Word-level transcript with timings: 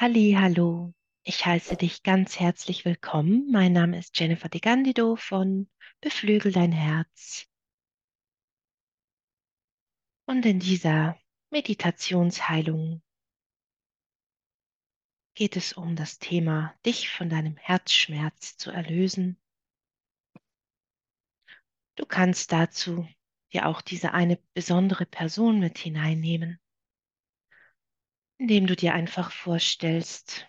Halli, 0.00 0.34
hallo. 0.40 0.94
Ich 1.24 1.44
heiße 1.44 1.76
dich 1.76 2.02
ganz 2.02 2.40
herzlich 2.40 2.86
willkommen. 2.86 3.50
Mein 3.50 3.74
Name 3.74 3.98
ist 3.98 4.18
Jennifer 4.18 4.48
De 4.48 4.58
Gandido 4.58 5.14
von 5.16 5.68
Beflügel 6.00 6.52
dein 6.52 6.72
Herz. 6.72 7.46
Und 10.24 10.46
in 10.46 10.58
dieser 10.58 11.20
Meditationsheilung 11.50 13.02
geht 15.34 15.56
es 15.56 15.74
um 15.74 15.96
das 15.96 16.18
Thema, 16.18 16.74
dich 16.86 17.10
von 17.10 17.28
deinem 17.28 17.58
Herzschmerz 17.58 18.56
zu 18.56 18.70
erlösen. 18.70 19.38
Du 21.96 22.06
kannst 22.06 22.52
dazu 22.52 23.06
dir 23.52 23.66
auch 23.66 23.82
diese 23.82 24.14
eine 24.14 24.38
besondere 24.54 25.04
Person 25.04 25.60
mit 25.60 25.76
hineinnehmen, 25.76 26.58
indem 28.40 28.66
du 28.66 28.74
dir 28.74 28.94
einfach 28.94 29.32
vorstellst, 29.32 30.48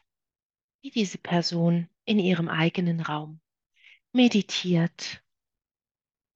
wie 0.81 0.91
diese 0.91 1.17
Person 1.17 1.89
in 2.05 2.19
ihrem 2.19 2.47
eigenen 2.47 3.01
Raum 3.01 3.41
meditiert 4.13 5.21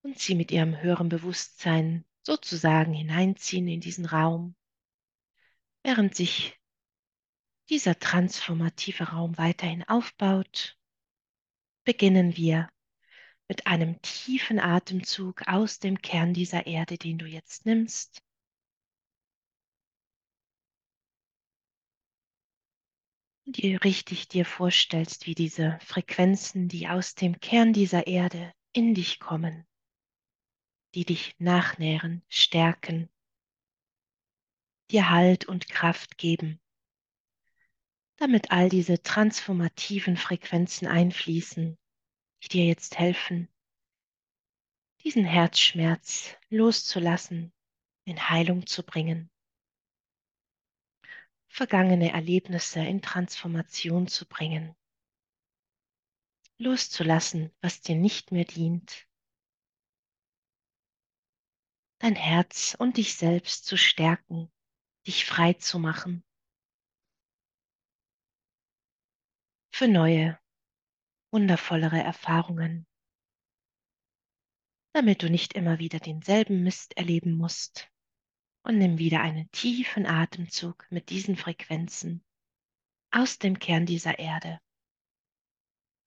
und 0.01 0.19
sie 0.19 0.35
mit 0.35 0.51
ihrem 0.51 0.81
höheren 0.81 1.07
Bewusstsein 1.07 2.03
sozusagen 2.23 2.93
hineinziehen 2.93 3.69
in 3.69 3.79
diesen 3.79 4.05
Raum, 4.05 4.53
während 5.81 6.13
sich 6.13 6.59
dieser 7.69 7.97
transformative 7.99 9.05
Raum 9.05 9.37
weiterhin 9.37 9.83
aufbaut, 9.87 10.77
beginnen 11.85 12.35
wir 12.35 12.69
mit 13.47 13.65
einem 13.65 14.01
tiefen 14.01 14.59
Atemzug 14.59 15.47
aus 15.47 15.79
dem 15.79 16.01
Kern 16.01 16.33
dieser 16.33 16.67
Erde, 16.67 16.97
den 16.97 17.17
du 17.17 17.25
jetzt 17.25 17.65
nimmst. 17.65 18.24
Dir 23.47 23.83
richtig 23.83 24.27
dir 24.27 24.43
vorstellst, 24.43 25.27
wie 25.27 25.35
diese 25.35 25.77
Frequenzen, 25.81 26.67
die 26.67 26.87
aus 26.87 27.13
dem 27.13 27.39
Kern 27.39 27.73
dieser 27.73 28.07
Erde 28.07 28.51
in 28.73 28.95
dich 28.95 29.19
kommen, 29.19 29.67
die 30.95 31.05
dich 31.05 31.35
nachnähren, 31.37 32.23
stärken, 32.27 33.07
dir 34.89 35.11
Halt 35.11 35.45
und 35.45 35.69
Kraft 35.69 36.17
geben, 36.17 36.59
damit 38.17 38.49
all 38.49 38.69
diese 38.69 39.03
transformativen 39.03 40.17
Frequenzen 40.17 40.87
einfließen, 40.87 41.77
die 42.43 42.47
dir 42.47 42.65
jetzt 42.65 42.97
helfen, 42.97 43.47
diesen 45.03 45.23
Herzschmerz 45.23 46.35
loszulassen, 46.49 47.53
in 48.05 48.27
Heilung 48.27 48.65
zu 48.65 48.83
bringen, 48.83 49.29
vergangene 51.55 52.11
Erlebnisse 52.11 52.81
in 52.81 53.01
Transformation 53.01 54.09
zu 54.09 54.27
bringen, 54.27 54.75
loszulassen, 56.57 57.49
was 57.61 57.79
dir 57.79 57.95
nicht 57.95 58.33
mehr 58.33 58.43
dient, 58.43 59.07
dein 61.99 62.15
Herz 62.15 62.75
und 62.77 62.97
dich 62.97 63.15
selbst 63.15 63.65
zu 63.65 63.77
stärken, 63.77 64.51
dich 65.07 65.23
frei 65.25 65.53
zu 65.53 65.79
machen. 65.79 66.25
Für 69.71 69.87
neue, 69.87 70.37
wundervollere 71.31 72.03
Erfahrungen, 72.03 72.85
damit 74.91 75.23
du 75.23 75.29
nicht 75.29 75.53
immer 75.53 75.79
wieder 75.79 75.99
denselben 75.99 76.63
Mist 76.63 76.97
erleben 76.97 77.31
musst. 77.31 77.89
Und 78.65 78.79
nimm 78.79 78.97
wieder 78.97 79.21
einen 79.21 79.51
tiefen 79.51 80.07
Atemzug 80.07 80.87
mit 80.89 81.11
diesen 81.11 81.35
Frequenzen 81.35 82.25
aus 83.11 83.37
dem 83.37 83.59
Kern 83.59 83.85
dieser 83.85 84.17
Erde. 84.17 84.59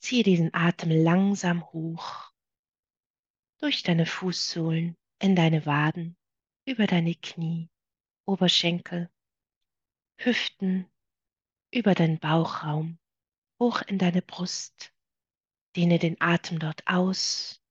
Ziehe 0.00 0.24
diesen 0.24 0.52
Atem 0.52 0.90
langsam 0.90 1.64
hoch 1.72 2.32
durch 3.60 3.84
deine 3.84 4.06
Fußsohlen, 4.06 4.96
in 5.20 5.36
deine 5.36 5.66
Waden, 5.66 6.16
über 6.64 6.88
deine 6.88 7.14
Knie, 7.14 7.70
Oberschenkel, 8.26 9.08
Hüften, 10.16 10.90
über 11.72 11.94
deinen 11.94 12.18
Bauchraum, 12.18 12.98
hoch 13.60 13.82
in 13.82 13.98
deine 13.98 14.20
Brust. 14.20 14.92
Dehne 15.76 16.00
den 16.00 16.20
Atem 16.20 16.58
dort 16.58 16.84
aus. 16.88 17.62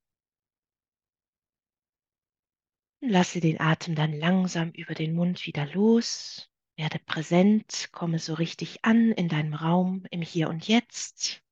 Lasse 3.00 3.40
den 3.40 3.60
Atem 3.60 3.96
dann 3.96 4.14
langsam 4.14 4.72
über 4.72 4.96
den 4.96 5.14
Mund 5.14 5.46
wieder 5.46 5.66
los. 5.68 6.50
Werde 6.78 7.00
präsent, 7.00 7.90
komme 7.92 8.20
so 8.20 8.34
richtig 8.34 8.84
an 8.86 9.12
in 9.12 9.30
deinem 9.30 9.54
Raum, 9.54 10.06
im 10.12 10.22
Hier 10.22 10.50
und 10.50 10.68
Jetzt. 10.68 11.44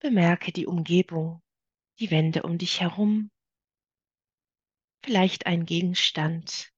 Bemerke 0.00 0.52
die 0.52 0.66
Umgebung, 0.66 1.42
die 1.98 2.10
Wände 2.10 2.42
um 2.42 2.56
dich 2.56 2.80
herum, 2.80 3.30
vielleicht 5.04 5.46
ein 5.46 5.66
Gegenstand, 5.66 6.72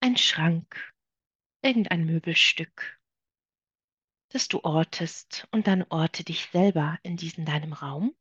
ein 0.00 0.16
Schrank, 0.16 0.92
irgendein 1.62 2.06
Möbelstück, 2.06 3.00
das 4.30 4.48
du 4.48 4.60
ortest 4.64 5.46
und 5.50 5.66
dann 5.66 5.82
orte 5.90 6.24
dich 6.24 6.46
selber 6.52 6.98
in 7.02 7.16
diesen 7.16 7.44
deinem 7.44 7.72
Raum. 7.72 8.14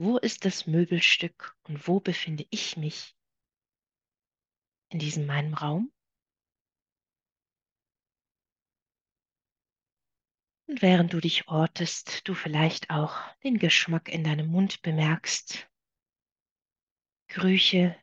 Wo 0.00 0.16
ist 0.16 0.44
das 0.44 0.68
Möbelstück 0.68 1.56
und 1.64 1.88
wo 1.88 1.98
befinde 1.98 2.46
ich 2.50 2.76
mich 2.76 3.16
in 4.90 5.00
diesem 5.00 5.26
meinem 5.26 5.54
Raum? 5.54 5.92
Und 10.68 10.82
während 10.82 11.12
du 11.12 11.20
dich 11.20 11.48
ortest, 11.48 12.28
du 12.28 12.34
vielleicht 12.34 12.90
auch 12.90 13.18
den 13.42 13.58
Geschmack 13.58 14.08
in 14.08 14.22
deinem 14.22 14.46
Mund 14.46 14.82
bemerkst, 14.82 15.68
Gerüche, 17.26 17.96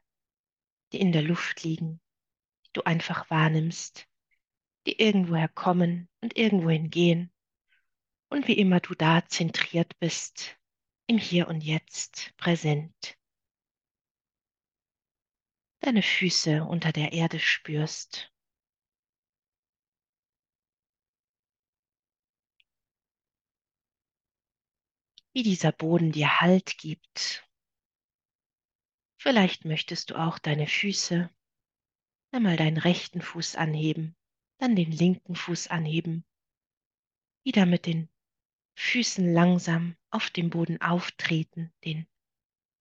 die 0.91 0.99
in 0.99 1.13
der 1.13 1.21
Luft 1.21 1.63
liegen, 1.63 2.01
die 2.65 2.71
du 2.73 2.81
einfach 2.81 3.29
wahrnimmst, 3.29 4.05
die 4.85 4.99
irgendwoher 4.99 5.47
kommen 5.47 6.09
und 6.19 6.35
irgendwohin 6.35 6.89
gehen. 6.89 7.31
Und 8.27 8.49
wie 8.49 8.57
immer 8.57 8.81
du 8.81 8.95
da 8.95 9.25
zentriert 9.25 9.97
bist, 9.99 10.57
im 11.07 11.17
Hier 11.17 11.47
und 11.47 11.61
Jetzt 11.61 12.35
präsent. 12.37 13.17
Deine 15.79 16.01
Füße 16.01 16.63
unter 16.63 16.91
der 16.91 17.13
Erde 17.13 17.39
spürst 17.39 18.31
wie 25.35 25.43
dieser 25.43 25.73
Boden 25.73 26.13
dir 26.13 26.39
Halt 26.39 26.77
gibt. 26.77 27.45
Vielleicht 29.21 29.65
möchtest 29.65 30.09
du 30.09 30.15
auch 30.15 30.39
deine 30.39 30.65
Füße, 30.65 31.29
einmal 32.31 32.55
deinen 32.55 32.77
rechten 32.77 33.21
Fuß 33.21 33.57
anheben, 33.57 34.15
dann 34.59 34.77
den 34.77 34.91
linken 34.91 35.35
Fuß 35.35 35.67
anheben, 35.67 36.25
wieder 37.43 37.65
mit 37.65 37.85
den 37.85 38.09
Füßen 38.77 39.33
langsam 39.33 39.95
auf 40.09 40.29
dem 40.29 40.49
Boden 40.49 40.81
auftreten, 40.81 41.73
den 41.85 42.07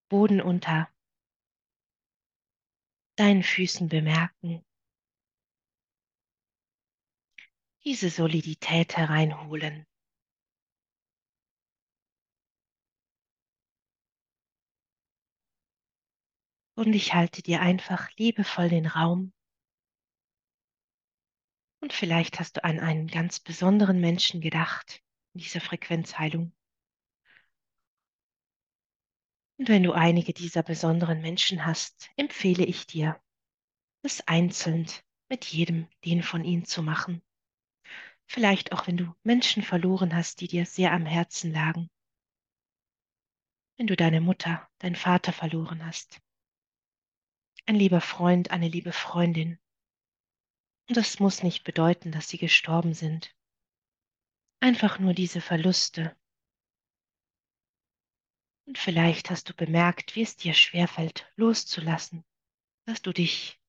Boden 0.08 0.40
unter 0.40 0.88
deinen 3.16 3.44
Füßen 3.44 3.88
bemerken, 3.88 4.64
diese 7.84 8.10
Solidität 8.10 8.96
hereinholen. 8.96 9.86
Und 16.76 16.92
ich 16.92 17.14
halte 17.14 17.40
dir 17.40 17.60
einfach 17.60 18.10
liebevoll 18.16 18.68
den 18.68 18.86
Raum. 18.86 19.32
Und 21.80 21.92
vielleicht 21.92 22.40
hast 22.40 22.56
du 22.56 22.64
an 22.64 22.80
einen 22.80 23.06
ganz 23.06 23.38
besonderen 23.38 24.00
Menschen 24.00 24.40
gedacht 24.40 25.03
in 25.34 25.40
dieser 25.40 25.60
Frequenzheilung. 25.60 26.52
Und 29.58 29.68
wenn 29.68 29.82
du 29.82 29.92
einige 29.92 30.32
dieser 30.32 30.62
besonderen 30.62 31.20
Menschen 31.20 31.64
hast, 31.64 32.10
empfehle 32.16 32.64
ich 32.64 32.86
dir, 32.86 33.20
es 34.02 34.26
einzeln 34.26 34.86
mit 35.28 35.44
jedem 35.44 35.88
den 36.04 36.22
von 36.22 36.44
ihnen 36.44 36.64
zu 36.64 36.82
machen. 36.82 37.22
Vielleicht 38.26 38.72
auch, 38.72 38.86
wenn 38.86 38.96
du 38.96 39.14
Menschen 39.22 39.62
verloren 39.62 40.14
hast, 40.14 40.40
die 40.40 40.48
dir 40.48 40.66
sehr 40.66 40.92
am 40.92 41.06
Herzen 41.06 41.52
lagen. 41.52 41.90
Wenn 43.76 43.86
du 43.86 43.96
deine 43.96 44.20
Mutter, 44.20 44.68
deinen 44.78 44.96
Vater 44.96 45.32
verloren 45.32 45.84
hast 45.84 46.20
ein 47.66 47.76
lieber 47.76 48.00
Freund, 48.00 48.50
eine 48.50 48.68
liebe 48.68 48.92
Freundin. 48.92 49.58
Und 50.88 50.96
das 50.96 51.18
muss 51.18 51.42
nicht 51.42 51.64
bedeuten, 51.64 52.12
dass 52.12 52.28
sie 52.28 52.38
gestorben 52.38 52.92
sind 52.92 53.34
einfach 54.64 54.98
nur 54.98 55.12
diese 55.12 55.42
Verluste. 55.42 56.16
Und 58.66 58.78
vielleicht 58.78 59.28
hast 59.28 59.50
du 59.50 59.54
bemerkt, 59.54 60.16
wie 60.16 60.22
es 60.22 60.38
dir 60.38 60.54
schwerfällt, 60.54 61.30
loszulassen, 61.36 62.24
dass 62.86 63.02
du 63.02 63.12
dich 63.12 63.60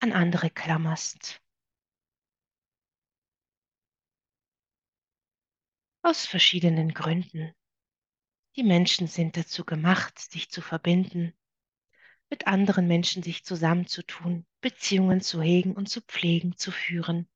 an 0.00 0.12
andere 0.12 0.50
klammerst. 0.50 1.40
Aus 6.02 6.26
verschiedenen 6.26 6.92
Gründen. 6.92 7.54
Die 8.56 8.64
Menschen 8.64 9.06
sind 9.06 9.36
dazu 9.36 9.64
gemacht, 9.64 10.18
sich 10.18 10.50
zu 10.50 10.60
verbinden, 10.60 11.34
mit 12.30 12.48
anderen 12.48 12.88
Menschen 12.88 13.22
sich 13.22 13.44
zusammenzutun, 13.44 14.44
Beziehungen 14.60 15.20
zu 15.20 15.40
hegen 15.40 15.76
und 15.76 15.88
zu 15.88 16.00
pflegen, 16.00 16.56
zu 16.56 16.72
führen. 16.72 17.28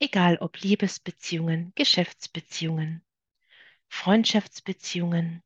Egal 0.00 0.38
ob 0.38 0.58
Liebesbeziehungen, 0.62 1.72
Geschäftsbeziehungen, 1.76 3.04
Freundschaftsbeziehungen, 3.88 5.42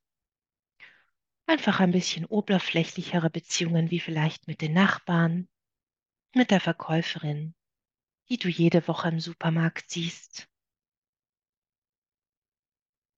einfach 1.47 1.81
ein 1.81 1.91
bisschen 1.91 2.25
oberflächlichere 2.25 3.31
Beziehungen 3.31 3.91
wie 3.91 4.01
vielleicht 4.01 4.47
mit 4.47 4.61
den 4.61 4.73
Nachbarn, 4.73 5.49
mit 6.35 6.51
der 6.51 6.61
Verkäuferin, 6.61 7.55
die 8.29 8.39
du 8.39 8.49
jede 8.49 8.87
Woche 8.89 9.09
im 9.09 9.21
Supermarkt 9.21 9.91
siehst. 9.91 10.49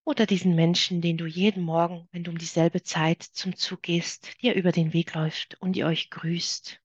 Oder 0.04 0.24
diesen 0.24 0.54
Menschen, 0.54 1.02
den 1.02 1.18
du 1.18 1.26
jeden 1.26 1.62
Morgen, 1.62 2.08
wenn 2.12 2.24
du 2.24 2.30
um 2.30 2.38
dieselbe 2.38 2.82
Zeit 2.82 3.22
zum 3.22 3.56
Zug 3.56 3.82
gehst, 3.82 4.40
dir 4.40 4.54
über 4.54 4.72
den 4.72 4.94
Weg 4.94 5.12
läuft 5.14 5.60
und 5.60 5.76
ihr 5.76 5.86
euch 5.86 6.08
grüßt. 6.08 6.80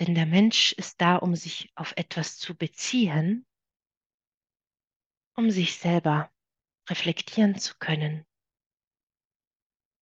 Denn 0.00 0.14
der 0.14 0.26
Mensch 0.26 0.72
ist 0.72 1.00
da, 1.00 1.16
um 1.16 1.36
sich 1.36 1.70
auf 1.76 1.92
etwas 1.96 2.38
zu 2.38 2.56
beziehen, 2.56 3.46
um 5.36 5.50
sich 5.50 5.78
selber 5.78 6.32
reflektieren 6.88 7.58
zu 7.58 7.76
können. 7.78 8.26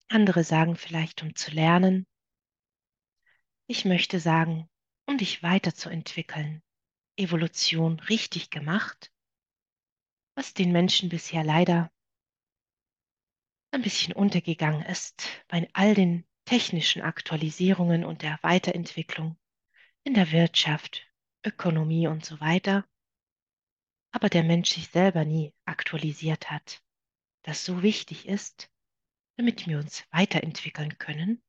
Andere 0.09 0.45
sagen 0.45 0.77
vielleicht, 0.77 1.23
um 1.23 1.35
zu 1.35 1.51
lernen. 1.51 2.07
Ich 3.67 3.85
möchte 3.85 4.21
sagen, 4.21 4.69
um 5.07 5.19
dich 5.19 5.43
weiterzuentwickeln. 5.43 6.63
Evolution 7.17 8.01
richtig 8.01 8.51
gemacht, 8.51 9.13
was 10.35 10.55
den 10.55 10.73
Menschen 10.73 11.11
bisher 11.11 11.45
leider 11.45 11.93
ein 13.71 13.83
bisschen 13.83 14.13
untergegangen 14.13 14.83
ist 14.83 15.29
bei 15.49 15.69
all 15.73 15.95
den 15.95 16.27
technischen 16.47 17.03
Aktualisierungen 17.03 18.05
und 18.05 18.23
der 18.23 18.39
Weiterentwicklung 18.43 19.39
in 20.05 20.15
der 20.15 20.33
Wirtschaft, 20.33 21.07
Ökonomie 21.45 22.09
und 22.09 22.25
so 22.25 22.41
weiter, 22.41 22.85
aber 24.11 24.29
der 24.29 24.43
Mensch 24.43 24.71
sich 24.71 24.89
selber 24.89 25.25
nie 25.25 25.55
aktualisiert 25.65 26.51
hat, 26.51 26.83
das 27.43 27.65
so 27.65 27.83
wichtig 27.83 28.27
ist, 28.27 28.71
damit 29.37 29.67
wir 29.67 29.79
uns 29.79 30.05
weiterentwickeln 30.11 30.99
können. 30.99 31.43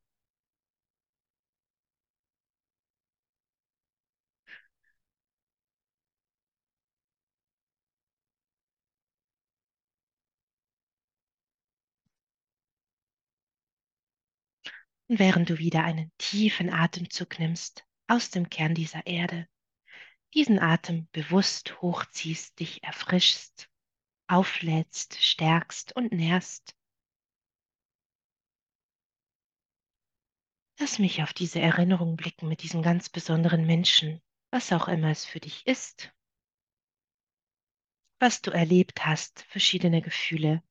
Und 15.09 15.19
während 15.19 15.49
du 15.49 15.57
wieder 15.57 15.83
einen 15.83 16.11
tiefen 16.17 16.69
Atemzug 16.71 17.37
nimmst 17.37 17.85
aus 18.13 18.29
dem 18.29 18.49
Kern 18.49 18.75
dieser 18.75 19.07
Erde, 19.07 19.47
diesen 20.35 20.59
Atem 20.59 21.07
bewusst 21.13 21.81
hochziehst, 21.81 22.59
dich 22.59 22.83
erfrischst, 22.83 23.71
auflädst, 24.27 25.21
stärkst 25.21 25.95
und 25.95 26.11
nährst, 26.11 26.75
Lass 30.79 30.99
mich 30.99 31.21
auf 31.21 31.33
diese 31.33 31.61
Erinnerung 31.61 32.17
blicken 32.17 32.47
mit 32.47 32.63
diesem 32.63 32.81
ganz 32.81 33.07
besonderen 33.07 33.65
Menschen, 33.65 34.21
was 34.51 34.73
auch 34.73 34.87
immer 34.87 35.09
es 35.09 35.23
für 35.23 35.39
dich 35.39 35.65
ist, 35.65 36.13
was 38.19 38.41
du 38.41 38.51
erlebt 38.51 39.05
hast, 39.05 39.43
verschiedene 39.43 40.01
Gefühle, 40.01 40.63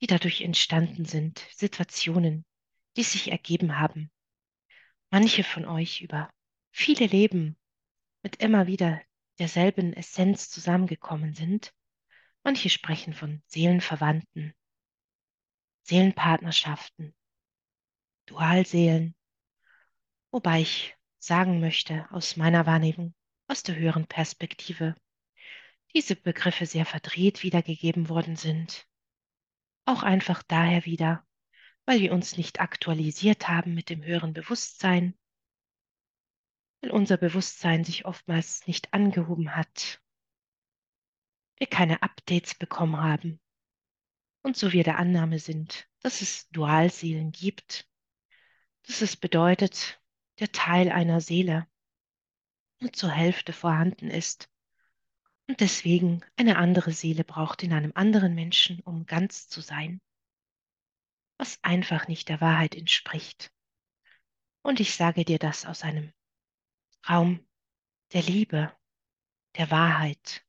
die 0.00 0.06
dadurch 0.06 0.40
entstanden 0.40 1.04
sind, 1.04 1.46
Situationen, 1.52 2.44
die 2.96 3.02
sich 3.02 3.30
ergeben 3.30 3.78
haben. 3.78 4.10
Manche 5.10 5.44
von 5.44 5.66
euch 5.66 6.00
über 6.00 6.32
viele 6.76 7.06
Leben 7.06 7.56
mit 8.22 8.36
immer 8.36 8.66
wieder 8.66 9.00
derselben 9.38 9.94
Essenz 9.94 10.50
zusammengekommen 10.50 11.32
sind. 11.32 11.72
Manche 12.44 12.68
sprechen 12.68 13.14
von 13.14 13.42
Seelenverwandten, 13.46 14.54
Seelenpartnerschaften, 15.84 17.14
Dualseelen, 18.26 19.16
wobei 20.30 20.60
ich 20.60 20.94
sagen 21.18 21.60
möchte, 21.60 22.06
aus 22.10 22.36
meiner 22.36 22.66
Wahrnehmung, 22.66 23.14
aus 23.48 23.62
der 23.62 23.76
höheren 23.76 24.06
Perspektive, 24.06 24.94
diese 25.94 26.14
Begriffe 26.14 26.66
sehr 26.66 26.84
verdreht 26.84 27.42
wiedergegeben 27.42 28.10
worden 28.10 28.36
sind. 28.36 28.86
Auch 29.86 30.02
einfach 30.02 30.42
daher 30.42 30.84
wieder, 30.84 31.26
weil 31.86 32.00
wir 32.00 32.12
uns 32.12 32.36
nicht 32.36 32.60
aktualisiert 32.60 33.48
haben 33.48 33.72
mit 33.72 33.88
dem 33.88 34.04
höheren 34.04 34.34
Bewusstsein, 34.34 35.16
weil 36.80 36.90
unser 36.90 37.16
Bewusstsein 37.16 37.84
sich 37.84 38.04
oftmals 38.04 38.66
nicht 38.66 38.92
angehoben 38.92 39.54
hat, 39.56 40.00
wir 41.56 41.66
keine 41.66 42.02
Updates 42.02 42.54
bekommen 42.54 42.98
haben. 42.98 43.40
Und 44.42 44.56
so 44.56 44.72
wir 44.72 44.84
der 44.84 44.98
Annahme 44.98 45.38
sind, 45.38 45.88
dass 46.02 46.20
es 46.20 46.48
Dualseelen 46.50 47.32
gibt, 47.32 47.88
dass 48.86 49.02
es 49.02 49.16
bedeutet, 49.16 50.00
der 50.38 50.52
Teil 50.52 50.92
einer 50.92 51.20
Seele 51.20 51.66
nur 52.80 52.92
zur 52.92 53.10
Hälfte 53.10 53.52
vorhanden 53.52 54.10
ist. 54.10 54.48
Und 55.48 55.60
deswegen 55.60 56.24
eine 56.36 56.58
andere 56.58 56.92
Seele 56.92 57.24
braucht 57.24 57.62
in 57.62 57.72
einem 57.72 57.92
anderen 57.94 58.34
Menschen, 58.34 58.80
um 58.80 59.06
ganz 59.06 59.48
zu 59.48 59.60
sein, 59.60 60.00
was 61.38 61.62
einfach 61.62 62.08
nicht 62.08 62.28
der 62.28 62.40
Wahrheit 62.40 62.74
entspricht. 62.74 63.52
Und 64.62 64.80
ich 64.80 64.94
sage 64.94 65.24
dir 65.24 65.38
das 65.38 65.64
aus 65.64 65.82
einem 65.82 66.12
Raum 67.08 67.46
der 68.12 68.22
Liebe, 68.22 68.76
der 69.56 69.70
Wahrheit, 69.70 70.44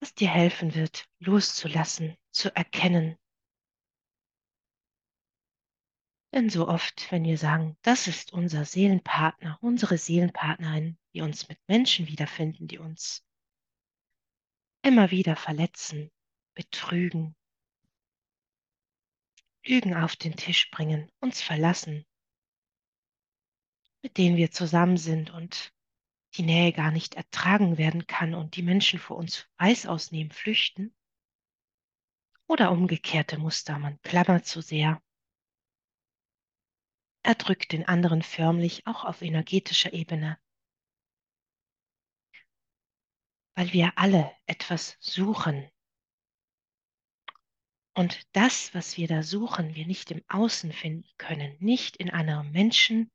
was 0.00 0.14
dir 0.14 0.28
helfen 0.28 0.74
wird, 0.74 1.08
loszulassen, 1.18 2.16
zu 2.30 2.54
erkennen, 2.54 3.18
Denn 6.34 6.48
so 6.48 6.66
oft, 6.66 7.12
wenn 7.12 7.24
wir 7.24 7.36
sagen, 7.36 7.76
das 7.82 8.08
ist 8.08 8.32
unser 8.32 8.64
Seelenpartner, 8.64 9.58
unsere 9.60 9.98
Seelenpartnerin, 9.98 10.98
die 11.12 11.20
uns 11.20 11.48
mit 11.48 11.58
Menschen 11.68 12.06
wiederfinden, 12.06 12.66
die 12.68 12.78
uns 12.78 13.22
immer 14.82 15.10
wieder 15.10 15.36
verletzen, 15.36 16.10
betrügen, 16.54 17.36
Lügen 19.64 19.94
auf 19.94 20.16
den 20.16 20.34
Tisch 20.34 20.70
bringen, 20.70 21.12
uns 21.20 21.42
verlassen, 21.42 22.06
mit 24.02 24.18
denen 24.18 24.36
wir 24.36 24.50
zusammen 24.50 24.96
sind 24.96 25.30
und 25.30 25.72
die 26.34 26.42
Nähe 26.42 26.72
gar 26.72 26.90
nicht 26.90 27.14
ertragen 27.14 27.78
werden 27.78 28.06
kann 28.06 28.34
und 28.34 28.56
die 28.56 28.62
Menschen 28.62 28.98
vor 28.98 29.16
uns 29.16 29.48
Weiß 29.58 29.86
ausnehmen, 29.86 30.32
flüchten. 30.32 30.94
Oder 32.46 32.72
umgekehrte 32.72 33.38
Muster, 33.38 33.78
man 33.78 34.00
klammert 34.02 34.46
zu 34.46 34.60
sehr, 34.60 35.00
er 37.24 37.34
drückt 37.36 37.72
den 37.72 37.86
anderen 37.86 38.22
förmlich 38.22 38.86
auch 38.86 39.04
auf 39.04 39.22
energetischer 39.22 39.92
Ebene. 39.92 40.38
Weil 43.54 43.72
wir 43.72 43.92
alle 43.96 44.32
etwas 44.46 44.96
suchen. 44.98 45.70
Und 47.94 48.26
das, 48.32 48.74
was 48.74 48.96
wir 48.96 49.06
da 49.06 49.22
suchen, 49.22 49.74
wir 49.74 49.86
nicht 49.86 50.10
im 50.10 50.24
Außen 50.28 50.72
finden 50.72 51.08
können, 51.18 51.56
nicht 51.60 51.96
in 51.96 52.10
einem 52.10 52.50
Menschen, 52.50 53.10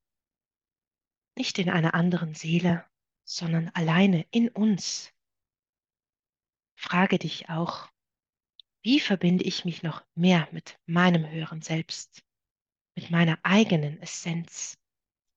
nicht 1.37 1.59
in 1.59 1.69
einer 1.69 1.93
anderen 1.93 2.33
Seele, 2.33 2.85
sondern 3.23 3.69
alleine 3.69 4.25
in 4.31 4.49
uns. 4.49 5.13
Frage 6.75 7.17
dich 7.19 7.49
auch, 7.49 7.89
wie 8.81 8.99
verbinde 8.99 9.43
ich 9.43 9.65
mich 9.65 9.83
noch 9.83 10.03
mehr 10.15 10.47
mit 10.51 10.79
meinem 10.85 11.29
höheren 11.29 11.61
Selbst? 11.61 12.27
mit 12.97 13.11
meiner 13.11 13.37
eigenen 13.43 14.01
Essenz. 14.01 14.75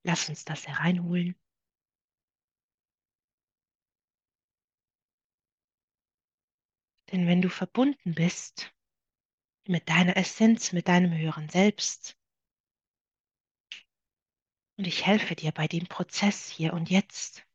Lass 0.02 0.30
uns 0.30 0.46
das 0.46 0.66
hereinholen. 0.66 1.36
Denn 7.12 7.26
wenn 7.26 7.42
du 7.42 7.50
verbunden 7.50 8.14
bist 8.14 8.74
mit 9.66 9.90
deiner 9.90 10.16
Essenz, 10.16 10.72
mit 10.72 10.88
deinem 10.88 11.12
höheren 11.12 11.50
Selbst, 11.50 12.16
und 14.80 14.86
ich 14.86 15.04
helfe 15.04 15.36
dir 15.36 15.52
bei 15.52 15.68
dem 15.68 15.86
Prozess 15.88 16.48
hier 16.48 16.72
und 16.72 16.88
jetzt, 16.88 17.46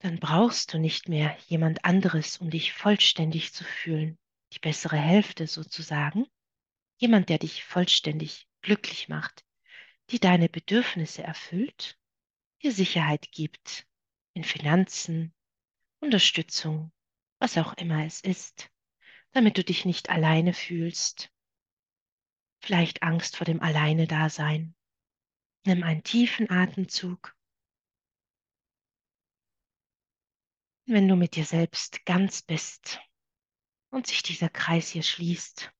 dann 0.00 0.18
brauchst 0.18 0.74
du 0.74 0.78
nicht 0.78 1.08
mehr 1.08 1.38
jemand 1.46 1.84
anderes, 1.84 2.38
um 2.38 2.50
dich 2.50 2.72
vollständig 2.72 3.52
zu 3.52 3.62
fühlen. 3.62 4.18
Die 4.52 4.58
bessere 4.58 4.96
Hälfte 4.96 5.46
sozusagen, 5.46 6.26
jemand, 6.96 7.28
der 7.28 7.38
dich 7.38 7.62
vollständig 7.62 8.48
glücklich 8.62 9.08
macht, 9.08 9.44
die 10.10 10.18
deine 10.18 10.48
Bedürfnisse 10.48 11.22
erfüllt, 11.22 11.96
dir 12.64 12.72
Sicherheit 12.72 13.30
gibt 13.30 13.86
in 14.34 14.42
Finanzen, 14.42 15.32
Unterstützung, 16.00 16.90
was 17.38 17.56
auch 17.58 17.74
immer 17.74 18.04
es 18.04 18.20
ist, 18.22 18.72
damit 19.30 19.56
du 19.56 19.62
dich 19.62 19.84
nicht 19.84 20.10
alleine 20.10 20.52
fühlst. 20.52 21.31
Vielleicht 22.64 23.02
Angst 23.02 23.36
vor 23.36 23.44
dem 23.44 23.60
Alleine-Dasein. 23.60 24.74
Nimm 25.66 25.82
einen 25.82 26.04
tiefen 26.04 26.48
Atemzug. 26.48 27.36
Wenn 30.86 31.08
du 31.08 31.16
mit 31.16 31.34
dir 31.34 31.44
selbst 31.44 32.04
ganz 32.06 32.42
bist 32.42 33.00
und 33.90 34.06
sich 34.06 34.22
dieser 34.22 34.48
Kreis 34.48 34.90
hier 34.90 35.02
schließt, 35.02 35.72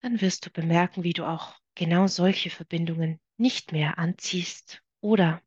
dann 0.00 0.20
wirst 0.20 0.46
du 0.46 0.50
bemerken, 0.50 1.04
wie 1.04 1.12
du 1.12 1.26
auch 1.26 1.54
genau 1.76 2.08
solche 2.08 2.50
Verbindungen 2.50 3.20
nicht 3.36 3.70
mehr 3.70 3.98
anziehst 3.98 4.82
oder 5.00 5.40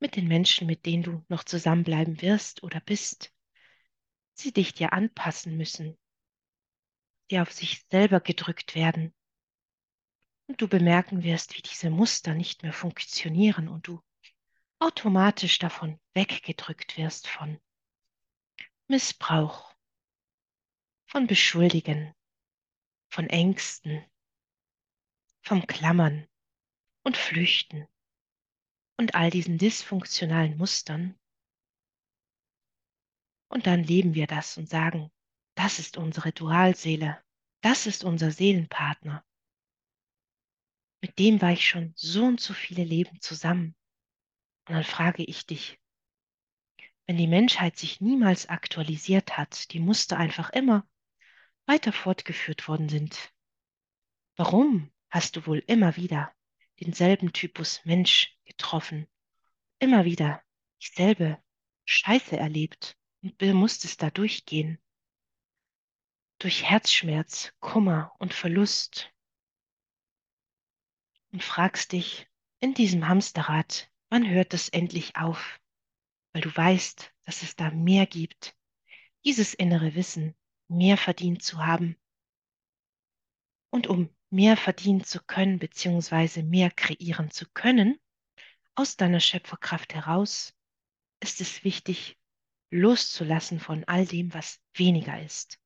mit 0.00 0.16
den 0.16 0.26
Menschen, 0.26 0.66
mit 0.66 0.84
denen 0.84 1.04
du 1.04 1.24
noch 1.28 1.44
zusammenbleiben 1.44 2.20
wirst 2.22 2.64
oder 2.64 2.80
bist, 2.80 3.32
sie 4.34 4.52
dich 4.52 4.74
dir 4.74 4.92
anpassen 4.92 5.56
müssen, 5.56 5.96
die 7.30 7.40
auf 7.40 7.52
sich 7.52 7.84
selber 7.90 8.20
gedrückt 8.20 8.74
werden. 8.74 9.14
Und 10.48 10.60
du 10.60 10.68
bemerken 10.68 11.22
wirst, 11.22 11.56
wie 11.56 11.62
diese 11.62 11.90
Muster 11.90 12.34
nicht 12.34 12.62
mehr 12.62 12.72
funktionieren 12.72 13.68
und 13.68 13.88
du 13.88 14.00
automatisch 14.78 15.58
davon 15.58 15.98
weggedrückt 16.14 16.96
wirst 16.96 17.26
von 17.26 17.60
Missbrauch, 18.88 19.74
von 21.06 21.26
Beschuldigen, 21.26 22.14
von 23.08 23.28
Ängsten, 23.28 24.04
vom 25.42 25.66
Klammern 25.66 26.28
und 27.02 27.16
Flüchten 27.16 27.88
und 28.98 29.14
all 29.14 29.30
diesen 29.30 29.58
dysfunktionalen 29.58 30.56
Mustern. 30.56 31.18
Und 33.48 33.66
dann 33.66 33.82
leben 33.82 34.14
wir 34.14 34.26
das 34.26 34.56
und 34.58 34.68
sagen, 34.68 35.10
das 35.56 35.78
ist 35.78 35.96
unsere 35.96 36.32
Dualseele, 36.32 37.20
das 37.62 37.86
ist 37.86 38.04
unser 38.04 38.30
Seelenpartner. 38.30 39.24
Mit 41.00 41.18
dem 41.18 41.40
war 41.40 41.52
ich 41.52 41.68
schon 41.68 41.92
so 41.96 42.24
und 42.24 42.40
so 42.40 42.54
viele 42.54 42.84
Leben 42.84 43.20
zusammen. 43.20 43.74
Und 44.68 44.74
dann 44.74 44.84
frage 44.84 45.24
ich 45.24 45.46
dich, 45.46 45.80
wenn 47.06 47.16
die 47.16 47.26
Menschheit 47.26 47.76
sich 47.76 48.00
niemals 48.00 48.48
aktualisiert 48.48 49.36
hat, 49.36 49.72
die 49.72 49.80
Muster 49.80 50.16
einfach 50.18 50.50
immer 50.50 50.86
weiter 51.64 51.92
fortgeführt 51.92 52.68
worden 52.68 52.88
sind, 52.88 53.32
warum 54.36 54.92
hast 55.08 55.36
du 55.36 55.46
wohl 55.46 55.62
immer 55.66 55.96
wieder 55.96 56.32
denselben 56.80 57.32
Typus 57.32 57.84
Mensch 57.84 58.36
getroffen, 58.44 59.06
immer 59.78 60.04
wieder 60.04 60.42
dieselbe 60.82 61.42
Scheiße 61.84 62.36
erlebt 62.36 62.98
und 63.22 63.40
musstest 63.40 64.02
da 64.02 64.10
durchgehen? 64.10 64.78
Durch 66.38 66.64
Herzschmerz, 66.64 67.54
Kummer 67.60 68.14
und 68.18 68.34
Verlust. 68.34 69.10
Und 71.32 71.42
fragst 71.42 71.92
dich 71.92 72.28
in 72.60 72.74
diesem 72.74 73.08
Hamsterrad, 73.08 73.90
wann 74.10 74.28
hört 74.28 74.52
es 74.52 74.68
endlich 74.68 75.16
auf? 75.16 75.58
Weil 76.32 76.42
du 76.42 76.54
weißt, 76.54 77.10
dass 77.24 77.42
es 77.42 77.56
da 77.56 77.70
mehr 77.70 78.06
gibt. 78.06 78.54
Dieses 79.24 79.54
innere 79.54 79.94
Wissen, 79.94 80.34
mehr 80.68 80.98
verdient 80.98 81.42
zu 81.42 81.64
haben. 81.64 81.96
Und 83.70 83.86
um 83.86 84.14
mehr 84.28 84.58
verdienen 84.58 85.04
zu 85.04 85.24
können, 85.24 85.58
beziehungsweise 85.58 86.42
mehr 86.42 86.70
kreieren 86.70 87.30
zu 87.30 87.46
können, 87.54 87.98
aus 88.74 88.96
deiner 88.96 89.20
Schöpferkraft 89.20 89.94
heraus, 89.94 90.54
ist 91.20 91.40
es 91.40 91.64
wichtig, 91.64 92.18
loszulassen 92.70 93.58
von 93.58 93.84
all 93.84 94.06
dem, 94.06 94.34
was 94.34 94.60
weniger 94.74 95.22
ist. 95.22 95.58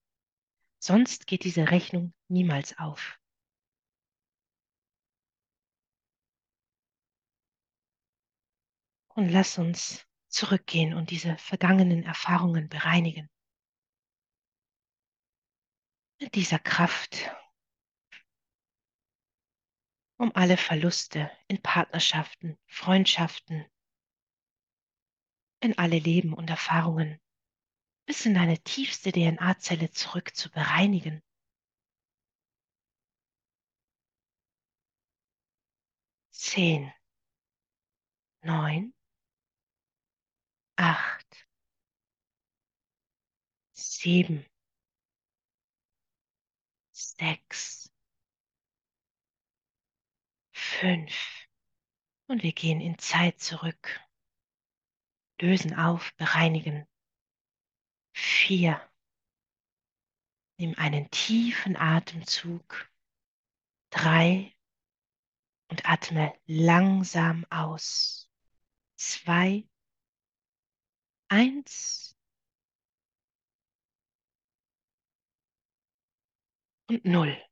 Sonst 0.83 1.27
geht 1.27 1.45
diese 1.45 1.71
Rechnung 1.71 2.15
niemals 2.29 2.79
auf. 2.79 3.19
Und 9.15 9.29
lass 9.29 9.59
uns 9.59 10.07
zurückgehen 10.29 10.95
und 10.95 11.11
diese 11.11 11.37
vergangenen 11.37 12.03
Erfahrungen 12.05 12.71
bereinigen. 12.71 13.29
Mit 16.19 16.35
dieser 16.35 16.59
Kraft, 16.59 17.31
um 20.17 20.35
alle 20.35 20.57
Verluste 20.57 21.31
in 21.49 21.61
Partnerschaften, 21.61 22.59
Freundschaften, 22.67 23.67
in 25.61 25.77
alle 25.77 25.99
Leben 25.99 26.33
und 26.33 26.49
Erfahrungen 26.49 27.20
bis 28.11 28.27
in 28.27 28.35
deine 28.35 28.59
tiefste 28.59 29.13
DNA-Zelle 29.13 29.93
zurück 29.93 30.35
zu 30.35 30.51
bereinigen. 30.51 31.23
Zehn, 36.33 36.93
neun, 38.43 38.93
acht, 40.75 41.47
sieben, 43.75 44.45
sechs, 46.91 47.93
fünf. 50.51 51.47
Und 52.27 52.43
wir 52.43 52.53
gehen 52.53 52.81
in 52.81 52.99
Zeit 52.99 53.39
zurück, 53.39 54.01
lösen 55.41 55.77
auf, 55.77 56.13
bereinigen. 56.17 56.90
Vier. 58.21 58.79
Nimm 60.59 60.75
einen 60.77 61.11
tiefen 61.11 61.75
Atemzug. 61.75 62.91
Drei. 63.89 64.55
Und 65.71 65.89
atme 65.89 66.35
langsam 66.45 67.47
aus. 67.49 68.31
Zwei. 68.97 69.67
Eins. 71.29 72.15
Und 76.89 77.07
null. 77.07 77.50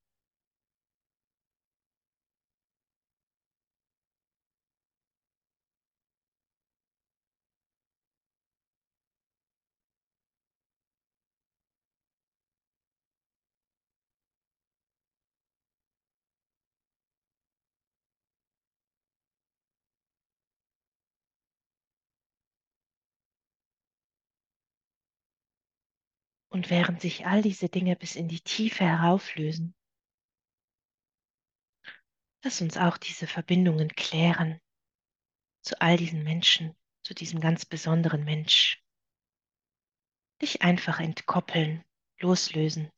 Und 26.59 26.71
während 26.71 27.01
sich 27.01 27.25
all 27.25 27.41
diese 27.41 27.69
Dinge 27.69 27.95
bis 27.95 28.17
in 28.17 28.27
die 28.27 28.41
Tiefe 28.41 28.83
herauflösen, 28.85 29.77
lass 32.43 32.61
uns 32.61 32.77
auch 32.77 32.97
diese 32.97 33.29
Verbindungen 33.29 33.91
klären 33.91 34.61
zu 35.63 35.81
all 35.81 35.97
diesen 35.97 36.25
Menschen, 36.25 36.75
zu 37.05 37.15
diesem 37.15 37.39
ganz 37.39 37.65
besonderen 37.65 38.25
Mensch. 38.25 38.83
Dich 40.43 40.63
einfach 40.63 40.99
entkoppeln, 40.99 41.85
loslösen. 42.19 42.91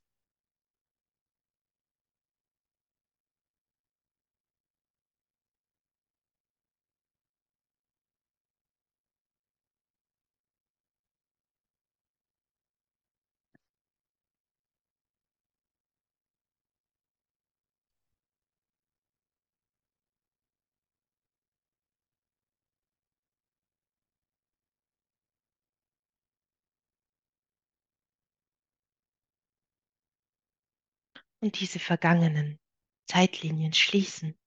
Und 31.41 31.59
diese 31.61 31.79
vergangenen 31.79 32.59
Zeitlinien 33.07 33.73
schließen. 33.73 34.39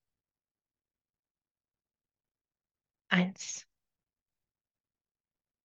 Eins, 3.08 3.66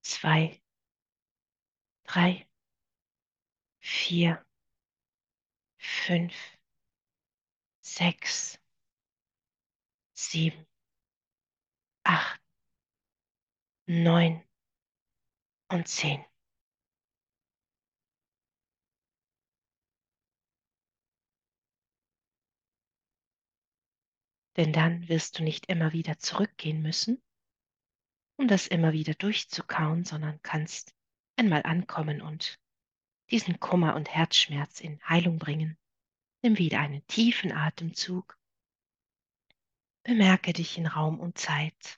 zwei, 0.01 0.61
drei, 2.03 2.47
vier, 3.79 4.45
fünf, 5.77 6.33
sechs, 7.81 8.59
sieben, 10.13 10.67
acht, 12.03 12.41
neun 13.87 14.43
und 15.69 15.87
zehn. 15.87 16.28
Denn 24.59 24.73
dann 24.73 25.07
wirst 25.07 25.39
du 25.39 25.43
nicht 25.43 25.67
immer 25.67 25.93
wieder 25.93 26.17
zurückgehen 26.19 26.81
müssen, 26.81 27.23
um 28.35 28.49
das 28.49 28.67
immer 28.67 28.91
wieder 28.91 29.13
durchzukauen, 29.13 30.03
sondern 30.03 30.41
kannst 30.41 30.93
einmal 31.37 31.63
ankommen 31.63 32.21
und 32.21 32.59
diesen 33.31 33.61
Kummer 33.61 33.95
und 33.95 34.09
Herzschmerz 34.09 34.81
in 34.81 34.99
Heilung 35.07 35.39
bringen. 35.39 35.77
Nimm 36.41 36.57
wieder 36.57 36.81
einen 36.81 37.07
tiefen 37.07 37.53
Atemzug. 37.53 38.37
Bemerke 40.03 40.51
dich 40.51 40.77
in 40.77 40.87
Raum 40.87 41.21
und 41.21 41.37
Zeit. 41.37 41.97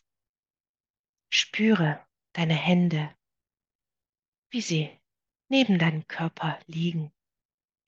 Spüre 1.33 2.05
deine 2.33 2.53
Hände, 2.53 3.11
wie 4.51 4.61
sie 4.61 4.99
neben 5.49 5.79
deinem 5.79 6.07
Körper 6.07 6.59
liegen, 6.67 7.11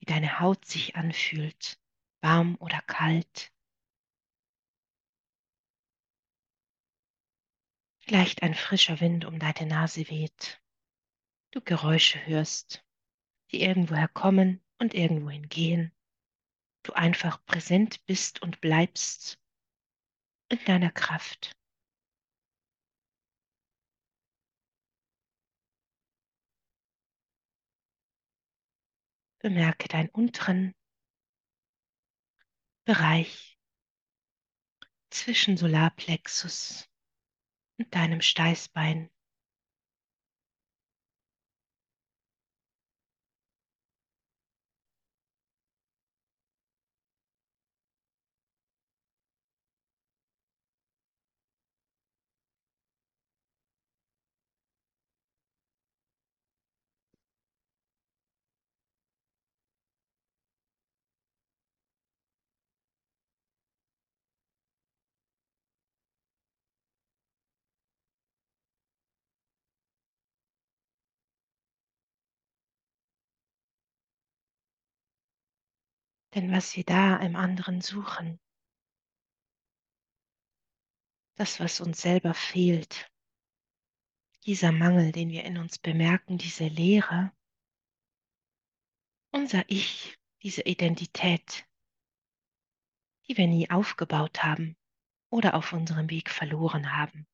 wie 0.00 0.06
deine 0.06 0.40
Haut 0.40 0.64
sich 0.64 0.96
anfühlt, 0.96 1.80
warm 2.22 2.56
oder 2.58 2.82
kalt. 2.82 3.53
Vielleicht 8.06 8.42
ein 8.42 8.54
frischer 8.54 9.00
Wind 9.00 9.24
um 9.24 9.38
deine 9.38 9.64
Nase 9.64 10.10
weht. 10.10 10.60
Du 11.52 11.62
Geräusche 11.62 12.24
hörst, 12.26 12.84
die 13.50 13.62
irgendwoher 13.62 14.08
kommen 14.08 14.62
und 14.78 14.92
irgendwohin 14.92 15.48
gehen. 15.48 15.90
Du 16.82 16.92
einfach 16.92 17.42
präsent 17.46 18.04
bist 18.04 18.42
und 18.42 18.60
bleibst 18.60 19.40
in 20.50 20.62
deiner 20.66 20.90
Kraft. 20.90 21.56
Bemerke 29.38 29.88
deinen 29.88 30.10
unteren 30.10 30.74
Bereich 32.84 33.58
zwischen 35.08 35.56
Solarplexus 35.56 36.86
und 37.78 37.94
deinem 37.94 38.20
Steißbein. 38.20 39.10
Denn 76.34 76.50
was 76.50 76.74
wir 76.74 76.84
da 76.84 77.16
im 77.18 77.36
anderen 77.36 77.80
suchen, 77.80 78.40
das, 81.36 81.60
was 81.60 81.80
uns 81.80 82.00
selber 82.00 82.34
fehlt, 82.34 83.08
dieser 84.44 84.72
Mangel, 84.72 85.12
den 85.12 85.30
wir 85.30 85.44
in 85.44 85.58
uns 85.58 85.78
bemerken, 85.78 86.36
diese 86.36 86.66
Leere, 86.66 87.32
unser 89.30 89.64
Ich, 89.68 90.18
diese 90.42 90.62
Identität, 90.62 91.66
die 93.26 93.36
wir 93.36 93.46
nie 93.46 93.70
aufgebaut 93.70 94.42
haben 94.42 94.76
oder 95.30 95.54
auf 95.54 95.72
unserem 95.72 96.10
Weg 96.10 96.30
verloren 96.30 96.96
haben. 96.96 97.26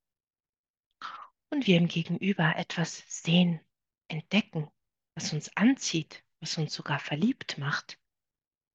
Und 1.51 1.67
wir 1.67 1.79
im 1.79 1.89
Gegenüber 1.89 2.55
etwas 2.57 3.03
sehen, 3.09 3.61
entdecken, 4.09 4.71
was 5.15 5.33
uns 5.33 5.55
anzieht, 5.57 6.23
was 6.41 6.57
uns 6.59 6.75
sogar 6.75 6.99
verliebt 6.99 7.59
macht, 7.59 7.99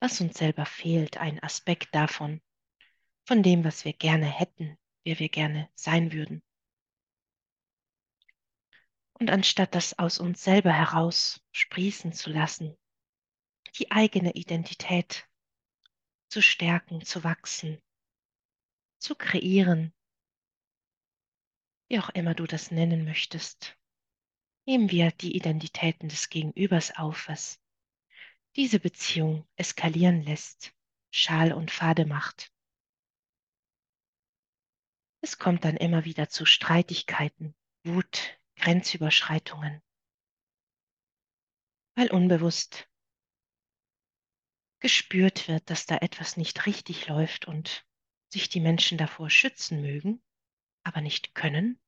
was 0.06 0.22
uns 0.22 0.38
selber 0.38 0.68
fehlt, 0.68 1.18
ein 1.18 1.41
Aspekt 1.41 1.96
davon, 1.96 2.39
von 3.26 3.41
dem, 3.41 3.63
was 3.63 3.86
wir 3.86 3.94
gerne 3.94 4.28
hätten, 4.28 4.78
wer 5.04 5.18
wir 5.18 5.30
gerne 5.30 5.68
sein 5.74 6.13
würden. 6.13 6.44
Und 9.13 9.32
anstatt 9.32 9.74
das 9.74 9.98
aus 9.98 10.20
uns 10.20 10.44
selber 10.44 10.72
heraus 10.72 11.44
sprießen 11.54 12.13
zu 12.13 12.30
lassen, 12.30 12.78
die 13.80 13.89
eigene 13.89 14.34
Identität 14.34 15.28
zu 16.30 16.39
stärken, 16.39 17.04
zu 17.04 17.24
wachsen, 17.24 17.82
zu 19.00 19.15
kreieren, 19.15 19.91
wie 21.88 21.98
auch 21.98 22.10
immer 22.10 22.36
du 22.36 22.46
das 22.46 22.70
nennen 22.70 23.06
möchtest, 23.06 23.76
nehmen 24.68 24.91
wir 24.91 25.10
die 25.10 25.36
Identitäten 25.36 26.10
des 26.10 26.30
Gegenübers 26.30 26.96
auf, 26.96 27.28
was 27.28 27.60
diese 28.56 28.80
Beziehung 28.80 29.48
eskalieren 29.56 30.22
lässt, 30.22 30.74
schal 31.12 31.52
und 31.52 31.72
fade 31.72 32.06
macht. 32.06 32.52
Es 35.22 35.38
kommt 35.38 35.65
dann 35.65 35.76
immer 35.76 36.06
wieder 36.06 36.30
zu 36.30 36.46
Streitigkeiten, 36.46 37.56
Wut, 37.84 38.39
Grenzüberschreitungen, 38.58 39.82
weil 41.96 42.12
unbewusst 42.12 42.88
gespürt 44.80 45.48
wird, 45.48 45.70
dass 45.70 45.86
da 45.86 45.98
etwas 45.98 46.38
nicht 46.38 46.65
richtig 46.65 47.08
läuft 47.08 47.48
und 47.48 47.86
sich 48.32 48.50
die 48.50 48.60
Menschen 48.60 48.98
davor 48.98 49.30
schützen 49.30 49.82
mögen, 49.82 50.22
aber 50.84 51.02
nicht 51.02 51.34
können, 51.34 51.80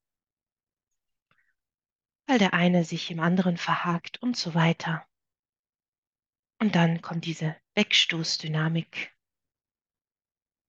weil 2.26 2.40
der 2.40 2.54
eine 2.54 2.84
sich 2.84 3.12
im 3.12 3.20
anderen 3.20 3.58
verhakt 3.58 4.22
und 4.22 4.36
so 4.36 4.54
weiter. 4.56 5.08
Und 6.60 6.76
dann 6.76 7.02
kommt 7.02 7.26
diese 7.26 7.56
Wegstoßdynamik, 7.76 9.16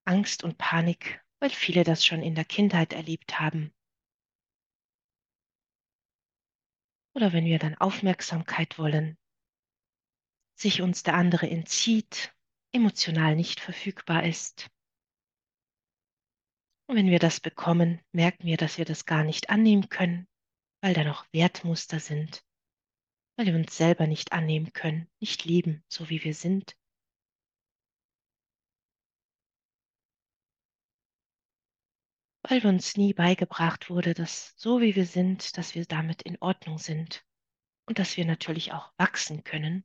Angst 0.04 0.44
und 0.44 0.58
Panik, 0.58 1.24
weil 1.40 1.50
viele 1.50 1.84
das 1.84 2.04
schon 2.04 2.22
in 2.22 2.34
der 2.34 2.44
Kindheit 2.44 2.92
erlebt 2.92 3.40
haben. 3.40 3.74
Oder 7.14 7.32
wenn 7.32 7.46
wir 7.46 7.58
dann 7.58 7.74
Aufmerksamkeit 7.74 8.78
wollen, 8.78 9.18
sich 10.54 10.82
uns 10.82 11.02
der 11.02 11.14
andere 11.14 11.48
entzieht, 11.48 12.34
emotional 12.72 13.34
nicht 13.34 13.60
verfügbar 13.60 14.24
ist. 14.24 14.68
Und 16.86 16.96
wenn 16.96 17.10
wir 17.10 17.18
das 17.18 17.40
bekommen, 17.40 18.00
merken 18.12 18.44
wir, 18.44 18.56
dass 18.56 18.78
wir 18.78 18.84
das 18.84 19.04
gar 19.04 19.24
nicht 19.24 19.50
annehmen 19.50 19.88
können, 19.88 20.26
weil 20.82 20.94
da 20.94 21.04
noch 21.04 21.26
Wertmuster 21.32 22.00
sind, 22.00 22.44
weil 23.38 23.46
wir 23.46 23.54
uns 23.54 23.76
selber 23.76 24.08
nicht 24.08 24.32
annehmen 24.32 24.72
können, 24.72 25.08
nicht 25.20 25.44
lieben, 25.44 25.84
so 25.86 26.10
wie 26.10 26.24
wir 26.24 26.34
sind. 26.34 26.76
Weil 32.42 32.66
uns 32.66 32.96
nie 32.96 33.12
beigebracht 33.14 33.90
wurde, 33.90 34.12
dass 34.12 34.54
so 34.56 34.80
wie 34.80 34.96
wir 34.96 35.06
sind, 35.06 35.56
dass 35.56 35.76
wir 35.76 35.84
damit 35.84 36.22
in 36.22 36.36
Ordnung 36.40 36.78
sind 36.78 37.24
und 37.86 38.00
dass 38.00 38.16
wir 38.16 38.24
natürlich 38.24 38.72
auch 38.72 38.92
wachsen 38.96 39.44
können, 39.44 39.84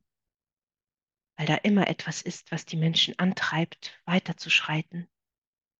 weil 1.36 1.46
da 1.46 1.54
immer 1.54 1.86
etwas 1.86 2.22
ist, 2.22 2.50
was 2.50 2.64
die 2.64 2.76
Menschen 2.76 3.16
antreibt, 3.20 4.00
weiterzuschreiten, 4.04 5.08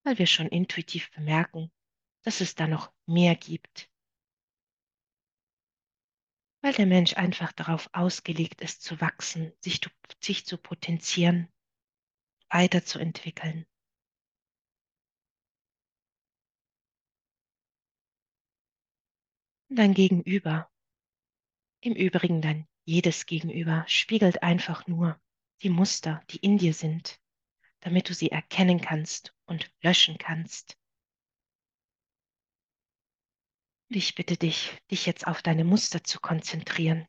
weil 0.04 0.18
wir 0.18 0.28
schon 0.28 0.46
intuitiv 0.46 1.10
bemerken, 1.10 1.72
dass 2.22 2.40
es 2.40 2.54
da 2.54 2.68
noch 2.68 2.92
mehr 3.06 3.34
gibt, 3.34 3.90
weil 6.64 6.72
der 6.72 6.86
Mensch 6.86 7.12
einfach 7.18 7.52
darauf 7.52 7.90
ausgelegt 7.92 8.62
ist 8.62 8.82
zu 8.82 8.98
wachsen, 8.98 9.52
sich, 9.60 9.82
sich 10.18 10.46
zu 10.46 10.56
potenzieren, 10.56 11.52
weiterzuentwickeln. 12.48 13.66
Und 19.68 19.78
dein 19.78 19.92
Gegenüber, 19.92 20.72
im 21.82 21.92
Übrigen 21.92 22.40
dein 22.40 22.66
jedes 22.86 23.26
Gegenüber, 23.26 23.84
spiegelt 23.86 24.42
einfach 24.42 24.86
nur 24.86 25.20
die 25.60 25.68
Muster, 25.68 26.22
die 26.30 26.38
in 26.38 26.56
dir 26.56 26.72
sind, 26.72 27.20
damit 27.80 28.08
du 28.08 28.14
sie 28.14 28.30
erkennen 28.30 28.80
kannst 28.80 29.36
und 29.44 29.70
löschen 29.82 30.16
kannst. 30.16 30.78
Ich 33.88 34.14
bitte 34.14 34.36
dich, 34.36 34.76
dich 34.90 35.06
jetzt 35.06 35.26
auf 35.26 35.42
deine 35.42 35.64
Muster 35.64 36.02
zu 36.02 36.20
konzentrieren, 36.20 37.06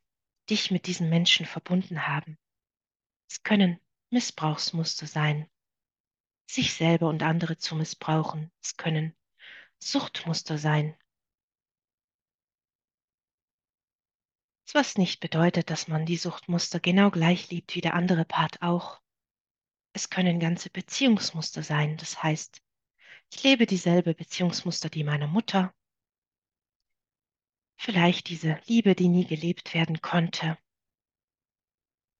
dich 0.49 0.71
mit 0.71 0.87
diesen 0.87 1.09
Menschen 1.09 1.45
verbunden 1.45 2.07
haben. 2.07 2.37
Es 3.29 3.43
können 3.43 3.79
Missbrauchsmuster 4.11 5.07
sein, 5.07 5.49
sich 6.49 6.73
selber 6.73 7.09
und 7.09 7.23
andere 7.23 7.57
zu 7.57 7.75
missbrauchen. 7.75 8.51
Es 8.61 8.77
können 8.77 9.15
Suchtmuster 9.79 10.57
sein. 10.57 10.95
Was 14.73 14.97
nicht 14.97 15.21
bedeutet, 15.21 15.69
dass 15.69 15.87
man 15.87 16.05
die 16.05 16.17
Suchtmuster 16.17 16.81
genau 16.81 17.09
gleich 17.09 17.49
liebt 17.49 17.75
wie 17.75 17.81
der 17.81 17.93
andere 17.93 18.25
Part 18.25 18.61
auch. 18.61 18.99
Es 19.93 20.09
können 20.09 20.39
ganze 20.39 20.69
Beziehungsmuster 20.69 21.63
sein. 21.63 21.95
Das 21.95 22.21
heißt, 22.21 22.61
ich 23.31 23.43
lebe 23.43 23.65
dieselbe 23.65 24.13
Beziehungsmuster, 24.13 24.89
die 24.89 25.05
meine 25.05 25.27
Mutter. 25.27 25.73
Vielleicht 27.77 28.29
diese 28.29 28.59
Liebe, 28.65 28.95
die 28.95 29.09
nie 29.09 29.25
gelebt 29.25 29.73
werden 29.73 30.01
konnte. 30.01 30.57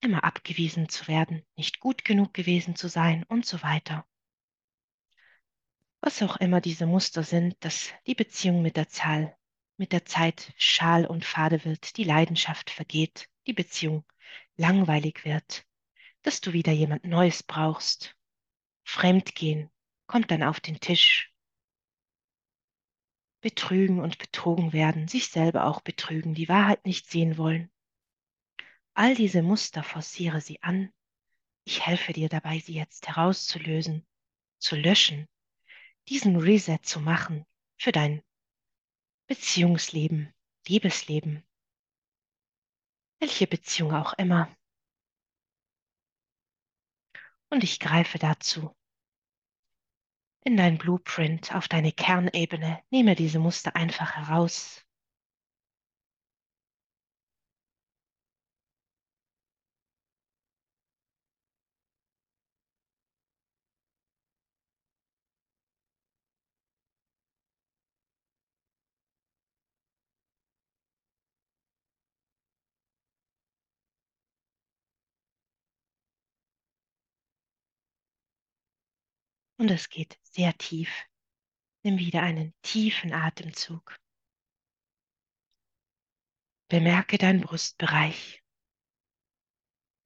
Immer 0.01 0.23
abgewiesen 0.23 0.89
zu 0.89 1.07
werden, 1.07 1.45
nicht 1.55 1.79
gut 1.79 2.05
genug 2.05 2.33
gewesen 2.33 2.75
zu 2.75 2.87
sein 2.87 3.23
und 3.23 3.45
so 3.45 3.63
weiter. 3.63 4.05
Was 6.01 6.21
auch 6.21 6.37
immer 6.37 6.61
diese 6.61 6.85
Muster 6.85 7.23
sind, 7.23 7.55
dass 7.61 7.91
die 8.05 8.13
Beziehung 8.13 8.61
mit 8.61 8.77
der 8.77 8.89
Zahl, 8.89 9.35
mit 9.77 9.91
der 9.91 10.05
Zeit 10.05 10.53
schal 10.57 11.05
und 11.07 11.25
fade 11.25 11.65
wird, 11.65 11.97
die 11.97 12.03
Leidenschaft 12.03 12.69
vergeht, 12.69 13.27
die 13.47 13.53
Beziehung 13.53 14.05
langweilig 14.55 15.25
wird, 15.25 15.65
dass 16.21 16.41
du 16.41 16.53
wieder 16.53 16.71
jemand 16.71 17.05
Neues 17.05 17.43
brauchst. 17.43 18.15
Fremdgehen 18.83 19.71
kommt 20.05 20.29
dann 20.29 20.43
auf 20.43 20.59
den 20.59 20.79
Tisch. 20.79 21.34
Betrügen 23.45 23.99
und 23.99 24.17
betrogen 24.17 24.73
werden, 24.73 25.07
sich 25.07 25.27
selber 25.27 25.65
auch 25.65 25.81
betrügen, 25.81 26.33
die 26.33 26.49
Wahrheit 26.49 26.83
nicht 26.83 27.07
sehen 27.07 27.37
wollen. 27.37 27.71
All 28.95 29.13
diese 29.13 29.43
Muster 29.43 29.83
forciere 29.83 30.41
sie 30.41 30.63
an. 30.63 30.91
Ich 31.63 31.85
helfe 31.85 32.11
dir 32.11 32.27
dabei, 32.27 32.57
sie 32.57 32.73
jetzt 32.73 33.07
herauszulösen, 33.07 34.03
zu 34.57 34.75
löschen, 34.75 35.27
diesen 36.09 36.37
Reset 36.37 36.79
zu 36.81 36.99
machen 36.99 37.45
für 37.77 37.91
dein 37.91 38.23
Beziehungsleben, 39.27 40.33
Liebesleben, 40.67 41.45
welche 43.19 43.45
Beziehung 43.45 43.93
auch 43.93 44.13
immer. 44.13 44.51
Und 47.51 47.63
ich 47.63 47.79
greife 47.79 48.17
dazu 48.17 48.75
in 50.45 50.57
dein 50.57 50.77
Blueprint, 50.77 51.53
auf 51.55 51.67
deine 51.67 51.91
Kernebene, 51.91 52.79
nehme 52.91 53.15
diese 53.15 53.39
Muster 53.39 53.75
einfach 53.75 54.15
heraus. 54.15 54.84
Und 79.65 79.71
es 79.71 79.89
geht 79.89 80.19
sehr 80.21 80.55
tief. 80.59 81.07
Nimm 81.81 81.97
wieder 81.97 82.21
einen 82.21 82.53
tiefen 82.61 83.11
Atemzug. 83.13 83.99
Bemerke 86.69 87.17
deinen 87.17 87.41
Brustbereich, 87.41 88.43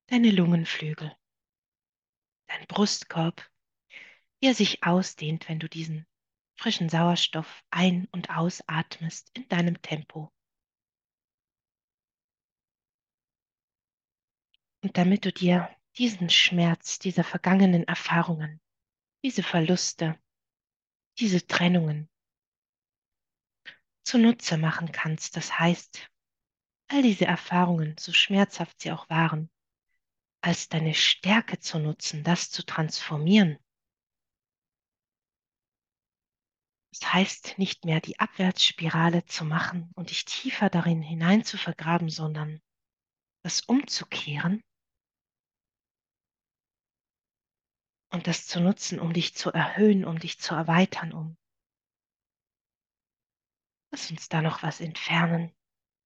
deine 0.07 0.31
Lungenflügel, 0.31 1.13
dein 2.47 2.67
Brustkorb, 2.67 3.51
wie 4.39 4.47
er 4.47 4.53
sich 4.53 4.81
ausdehnt, 4.85 5.49
wenn 5.49 5.59
du 5.59 5.67
diesen 5.67 6.07
frischen 6.55 6.87
Sauerstoff 6.87 7.61
ein- 7.69 8.07
und 8.13 8.29
ausatmest 8.29 9.29
in 9.35 9.45
deinem 9.49 9.81
Tempo. 9.81 10.31
Und 14.81 14.97
damit 14.97 15.25
du 15.25 15.33
dir 15.33 15.69
diesen 15.97 16.29
Schmerz 16.29 16.97
dieser 16.97 17.25
vergangenen 17.25 17.83
Erfahrungen, 17.83 18.61
diese 19.23 19.43
Verluste, 19.43 20.17
diese 21.17 21.45
Trennungen 21.45 22.09
zunutze 24.03 24.57
machen 24.57 24.91
kannst, 24.91 25.35
das 25.35 25.59
heißt, 25.59 26.09
all 26.87 27.03
diese 27.03 27.25
Erfahrungen, 27.25 27.95
so 27.99 28.11
schmerzhaft 28.11 28.81
sie 28.81 28.91
auch 28.91 29.09
waren, 29.09 29.51
als 30.41 30.69
deine 30.69 30.93
Stärke 30.93 31.59
zu 31.59 31.79
nutzen, 31.79 32.23
das 32.23 32.49
zu 32.49 32.65
transformieren. 32.65 33.59
Das 36.91 37.13
heißt 37.13 37.59
nicht 37.59 37.85
mehr 37.85 38.01
die 38.01 38.19
Abwärtsspirale 38.19 39.25
zu 39.25 39.45
machen 39.45 39.91
und 39.95 40.09
dich 40.09 40.25
tiefer 40.25 40.69
darin 40.69 41.01
hinein 41.01 41.43
zu 41.43 41.57
vergraben, 41.57 42.09
sondern 42.09 42.61
das 43.43 43.61
umzukehren 43.61 44.63
und 48.11 48.27
das 48.27 48.47
zu 48.47 48.59
nutzen, 48.59 48.99
um 48.99 49.13
dich 49.13 49.35
zu 49.35 49.51
erhöhen, 49.51 50.05
um 50.05 50.19
dich 50.19 50.39
zu 50.39 50.55
erweitern, 50.55 51.13
um. 51.13 51.37
Lass 53.91 54.11
uns 54.11 54.29
da 54.29 54.41
noch 54.41 54.63
was 54.63 54.81
entfernen, 54.81 55.55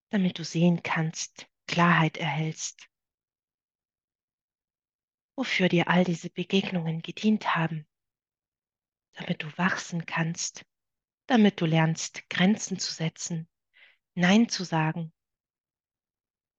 damit 0.09 0.39
du 0.39 0.43
sehen 0.43 0.83
kannst, 0.83 1.47
Klarheit 1.67 2.17
erhältst, 2.17 2.89
wofür 5.35 5.69
dir 5.69 5.87
all 5.87 6.03
diese 6.03 6.29
Begegnungen 6.29 7.01
gedient 7.01 7.55
haben, 7.55 7.87
damit 9.13 9.43
du 9.43 9.57
wachsen 9.57 10.05
kannst, 10.05 10.65
damit 11.27 11.59
du 11.61 11.65
lernst, 11.65 12.29
Grenzen 12.29 12.79
zu 12.79 12.93
setzen, 12.93 13.49
Nein 14.15 14.47
zu 14.49 14.63
sagen, 14.63 15.11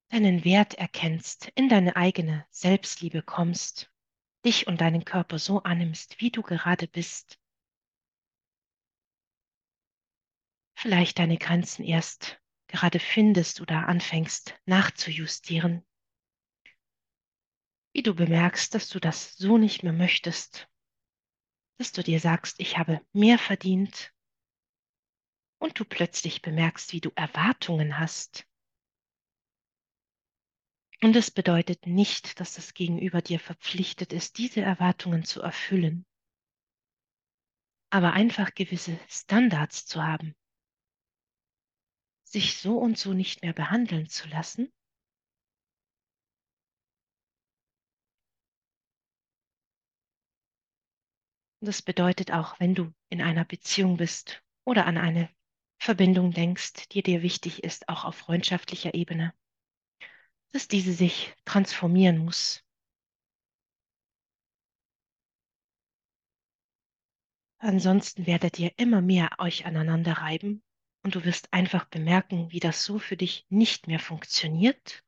deinen 0.08 0.44
Wert 0.44 0.74
erkennst, 0.74 1.48
in 1.54 1.68
deine 1.68 1.96
eigene 1.96 2.46
Selbstliebe 2.50 3.22
kommst, 3.22 3.93
dich 4.44 4.66
und 4.66 4.80
deinen 4.80 5.04
Körper 5.04 5.38
so 5.38 5.62
annimmst, 5.62 6.20
wie 6.20 6.30
du 6.30 6.42
gerade 6.42 6.86
bist. 6.86 7.38
Vielleicht 10.76 11.18
deine 11.18 11.38
Grenzen 11.38 11.84
erst 11.84 12.40
gerade 12.66 12.98
findest 12.98 13.60
oder 13.60 13.88
anfängst 13.88 14.54
nachzujustieren. 14.66 15.84
Wie 17.92 18.02
du 18.02 18.14
bemerkst, 18.14 18.74
dass 18.74 18.88
du 18.88 18.98
das 18.98 19.34
so 19.36 19.56
nicht 19.56 19.82
mehr 19.82 19.92
möchtest, 19.92 20.68
dass 21.78 21.92
du 21.92 22.02
dir 22.02 22.20
sagst, 22.20 22.60
ich 22.60 22.76
habe 22.76 23.00
mehr 23.12 23.38
verdient 23.38 24.12
und 25.58 25.78
du 25.78 25.84
plötzlich 25.84 26.42
bemerkst, 26.42 26.92
wie 26.92 27.00
du 27.00 27.10
Erwartungen 27.14 27.98
hast. 27.98 28.46
Und 31.04 31.16
es 31.16 31.30
bedeutet 31.30 31.86
nicht, 31.86 32.40
dass 32.40 32.54
das 32.54 32.72
Gegenüber 32.72 33.20
dir 33.20 33.38
verpflichtet 33.38 34.14
ist, 34.14 34.38
diese 34.38 34.62
Erwartungen 34.62 35.22
zu 35.22 35.42
erfüllen, 35.42 36.06
aber 37.90 38.14
einfach 38.14 38.54
gewisse 38.54 38.98
Standards 39.06 39.84
zu 39.84 40.02
haben, 40.02 40.34
sich 42.22 42.56
so 42.56 42.78
und 42.78 42.96
so 42.96 43.12
nicht 43.12 43.42
mehr 43.42 43.52
behandeln 43.52 44.08
zu 44.08 44.26
lassen. 44.28 44.72
Das 51.60 51.82
bedeutet 51.82 52.32
auch, 52.32 52.58
wenn 52.60 52.74
du 52.74 52.94
in 53.10 53.20
einer 53.20 53.44
Beziehung 53.44 53.98
bist 53.98 54.42
oder 54.64 54.86
an 54.86 54.96
eine 54.96 55.28
Verbindung 55.78 56.30
denkst, 56.30 56.88
die 56.92 57.02
dir 57.02 57.20
wichtig 57.20 57.62
ist, 57.62 57.90
auch 57.90 58.06
auf 58.06 58.14
freundschaftlicher 58.14 58.94
Ebene, 58.94 59.34
dass 60.54 60.68
diese 60.68 60.92
sich 60.92 61.34
transformieren 61.44 62.16
muss. 62.16 62.64
Ansonsten 67.58 68.28
werdet 68.28 68.60
ihr 68.60 68.70
immer 68.76 69.00
mehr 69.00 69.30
euch 69.38 69.66
aneinander 69.66 70.12
reiben 70.12 70.62
und 71.02 71.16
du 71.16 71.24
wirst 71.24 71.52
einfach 71.52 71.86
bemerken, 71.86 72.52
wie 72.52 72.60
das 72.60 72.84
so 72.84 73.00
für 73.00 73.16
dich 73.16 73.46
nicht 73.48 73.88
mehr 73.88 73.98
funktioniert. 73.98 75.02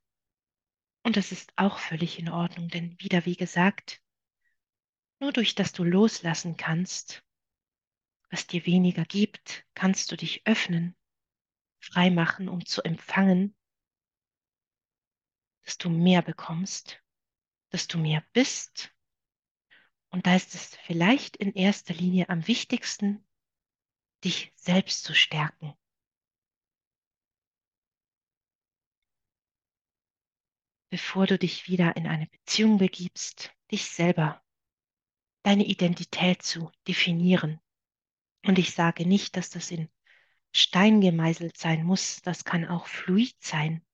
Und 1.05 1.17
das 1.17 1.31
ist 1.31 1.53
auch 1.55 1.79
völlig 1.79 2.19
in 2.19 2.29
Ordnung, 2.29 2.67
denn 2.67 2.99
wieder 2.99 3.25
wie 3.25 3.37
gesagt, 3.37 4.03
nur 5.21 5.33
durch 5.33 5.55
das 5.55 5.71
du 5.71 5.85
loslassen 5.85 6.57
kannst, 6.57 7.23
was 8.31 8.49
dir 8.49 8.67
weniger 8.67 9.05
gibt, 9.05 9.65
kannst 9.75 10.11
du 10.11 10.17
dich 10.17 10.45
öffnen, 10.45 10.97
frei 11.79 12.11
machen, 12.11 12.49
um 12.49 12.67
zu 12.67 12.83
empfangen, 12.83 13.55
dass 15.67 15.79
du 15.79 15.91
mehr 15.91 16.23
bekommst, 16.23 17.03
dass 17.71 17.89
du 17.89 17.99
mehr 17.99 18.25
bist. 18.33 18.95
Und 20.11 20.27
da 20.27 20.37
ist 20.37 20.55
es 20.55 20.77
vielleicht 20.87 21.37
in 21.37 21.53
erster 21.53 21.93
Linie 21.93 22.29
am 22.29 22.47
wichtigsten, 22.47 23.27
dich 24.25 24.53
selbst 24.55 25.03
zu 25.03 25.13
stärken. 25.13 25.75
Bevor 30.89 31.27
du 31.27 31.37
dich 31.37 31.69
wieder 31.69 31.97
in 31.97 32.07
eine 32.07 32.29
Beziehung 32.29 32.79
begibst, 32.79 33.53
dich 33.73 33.87
selber 33.87 34.43
deine 35.43 35.65
Identität 35.65 36.43
zu 36.43 36.71
definieren. 36.87 37.61
Und 38.45 38.61
ich 38.61 38.73
sage 38.73 39.05
nicht, 39.05 39.37
dass 39.37 39.51
das 39.51 39.73
in 39.73 39.91
Stein 40.53 41.01
gemeißelt 41.01 41.57
sein 41.57 41.85
muss, 41.85 42.23
das 42.23 42.45
kann 42.45 42.65
auch 42.65 42.87
fluid 42.87 43.35
sein. 43.41 43.86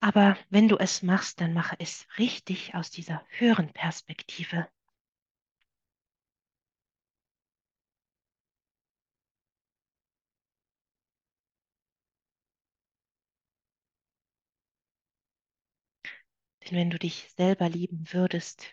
Aber 0.00 0.36
wenn 0.50 0.66
du 0.66 0.76
es 0.76 1.02
machst, 1.02 1.40
dann 1.40 1.52
mache 1.54 1.76
es 1.78 2.08
richtig 2.18 2.74
aus 2.74 2.90
dieser 2.90 3.24
höheren 3.30 3.72
Perspektive. 3.72 4.66
Denn 16.64 16.76
wenn 16.78 16.90
du 16.90 16.98
dich 17.00 17.30
selber 17.36 17.68
lieben 17.68 18.04
würdest, 18.12 18.68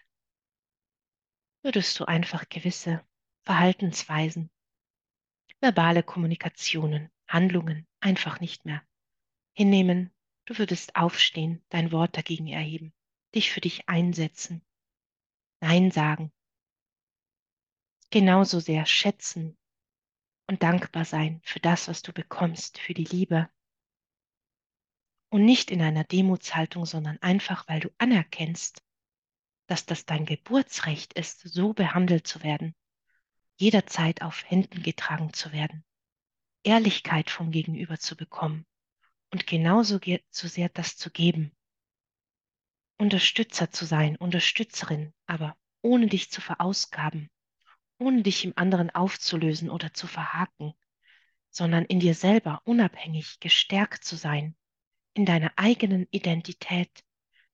würdest 1.64 2.00
du 2.00 2.06
einfach 2.06 2.48
gewisse 2.48 3.04
Verhaltensweisen, 3.44 4.52
verbale 5.60 6.04
Kommunikationen, 6.04 7.12
Handlungen 7.28 7.88
einfach 8.00 8.40
nicht 8.40 8.66
mehr 8.66 8.82
hinnehmen. 9.54 10.15
Du 10.46 10.60
würdest 10.60 10.96
aufstehen, 10.96 11.64
dein 11.70 11.92
Wort 11.92 12.16
dagegen 12.16 12.48
erheben, 12.48 12.94
dich 13.34 13.52
für 13.52 13.62
dich 13.62 13.90
einsetzen, 13.90 14.64
Nein 15.60 15.90
sagen, 15.90 16.32
genauso 18.12 18.60
sehr 18.60 18.86
schätzen 18.86 19.58
und 20.48 20.62
dankbar 20.62 21.04
sein 21.04 21.42
für 21.44 21.60
das, 21.60 21.88
was 21.88 22.04
du 22.04 22.14
bekommst, 22.14 22.78
für 22.78 22.94
die 22.94 23.06
Liebe. 23.06 23.50
Und 25.30 25.46
nicht 25.46 25.72
in 25.72 25.82
einer 25.82 26.04
Demutshaltung, 26.04 26.86
sondern 26.86 27.18
einfach, 27.24 27.68
weil 27.68 27.80
du 27.80 27.90
anerkennst, 27.98 28.84
dass 29.66 29.88
das 29.88 30.06
dein 30.06 30.28
Geburtsrecht 30.28 31.14
ist, 31.14 31.40
so 31.40 31.74
behandelt 31.74 32.28
zu 32.28 32.44
werden, 32.44 32.76
jederzeit 33.56 34.22
auf 34.22 34.48
Händen 34.48 34.84
getragen 34.84 35.34
zu 35.34 35.52
werden, 35.52 35.84
Ehrlichkeit 36.62 37.32
vom 37.32 37.50
Gegenüber 37.50 37.98
zu 37.98 38.16
bekommen 38.16 38.68
und 39.32 39.48
genauso 39.48 40.00
so 40.30 40.48
sehr 40.48 40.70
das 40.70 40.98
zu 40.98 41.12
geben. 41.12 41.52
Unterstützer 42.98 43.72
zu 43.72 43.86
sein, 43.86 44.16
Unterstützerin, 44.16 45.14
aber 45.26 45.58
ohne 45.82 46.08
dich 46.08 46.32
zu 46.32 46.42
verausgaben, 46.42 47.30
ohne 48.00 48.24
dich 48.24 48.46
im 48.46 48.54
anderen 48.56 48.90
aufzulösen 48.90 49.70
oder 49.70 49.94
zu 49.94 50.08
verhaken, 50.08 50.74
sondern 51.50 51.86
in 51.86 52.00
dir 52.00 52.16
selber 52.16 52.62
unabhängig 52.66 53.40
gestärkt 53.40 54.04
zu 54.04 54.16
sein, 54.16 54.56
in 55.14 55.26
deiner 55.26 55.52
eigenen 55.56 56.08
Identität 56.12 57.04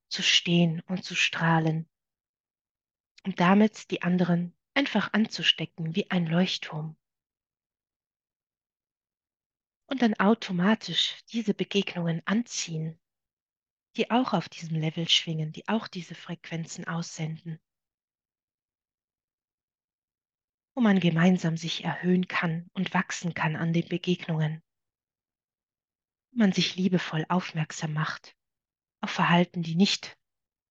zu 0.10 0.21
stehen 0.21 0.81
und 0.88 1.03
zu 1.03 1.15
strahlen 1.15 1.89
und 3.23 3.39
damit 3.39 3.91
die 3.91 4.01
anderen 4.01 4.55
einfach 4.73 5.13
anzustecken 5.13 5.95
wie 5.95 6.10
ein 6.10 6.25
Leuchtturm. 6.25 6.97
Und 9.91 10.01
dann 10.01 10.13
automatisch 10.13 11.21
diese 11.34 11.54
Begegnungen 11.54 12.21
anziehen, 12.25 12.97
die 13.97 14.10
auch 14.10 14.32
auf 14.32 14.47
diesem 14.47 14.77
Level 14.77 15.10
schwingen, 15.10 15.51
die 15.51 15.67
auch 15.67 15.89
diese 15.89 16.15
Frequenzen 16.15 16.88
aussenden, 16.88 17.60
wo 20.73 20.82
man 20.82 21.01
gemeinsam 21.01 21.58
sich 21.58 21.84
erhöhen 21.84 22.30
kann 22.30 22.69
und 22.71 22.93
wachsen 22.93 23.34
kann 23.34 23.58
an 23.58 23.73
den 23.73 23.86
Begegnungen, 23.89 24.63
wo 26.32 26.39
man 26.39 26.54
sich 26.54 26.77
liebevoll 26.77 27.25
aufmerksam 27.27 27.91
macht 27.91 28.38
auf 29.01 29.12
Verhalten, 29.12 29.62
die 29.62 29.75
nicht 29.75 30.17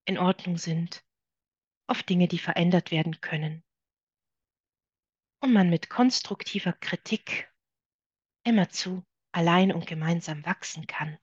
in 0.07 0.17
Ordnung 0.17 0.57
sind, 0.57 1.05
auf 1.87 2.03
Dinge, 2.03 2.27
die 2.27 2.39
verändert 2.39 2.91
werden 2.91 3.21
können. 3.21 3.63
Und 5.43 5.53
man 5.53 5.69
mit 5.69 5.91
konstruktiver 5.91 6.73
Kritik 6.73 7.53
immerzu 8.45 9.05
allein 9.33 9.73
und 9.73 9.87
gemeinsam 9.87 10.45
wachsen 10.45 10.87
kann. 10.87 11.19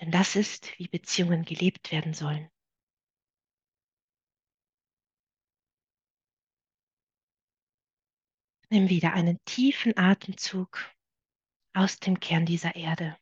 Denn 0.00 0.10
das 0.10 0.36
ist, 0.36 0.78
wie 0.78 0.88
Beziehungen 0.88 1.44
gelebt 1.44 1.92
werden 1.92 2.14
sollen. 2.14 2.50
Nimm 8.70 8.88
wieder 8.88 9.12
einen 9.12 9.44
tiefen 9.44 9.98
Atemzug 9.98 10.78
aus 11.74 11.98
dem 11.98 12.20
Kern 12.20 12.46
dieser 12.46 12.76
Erde 12.76 13.18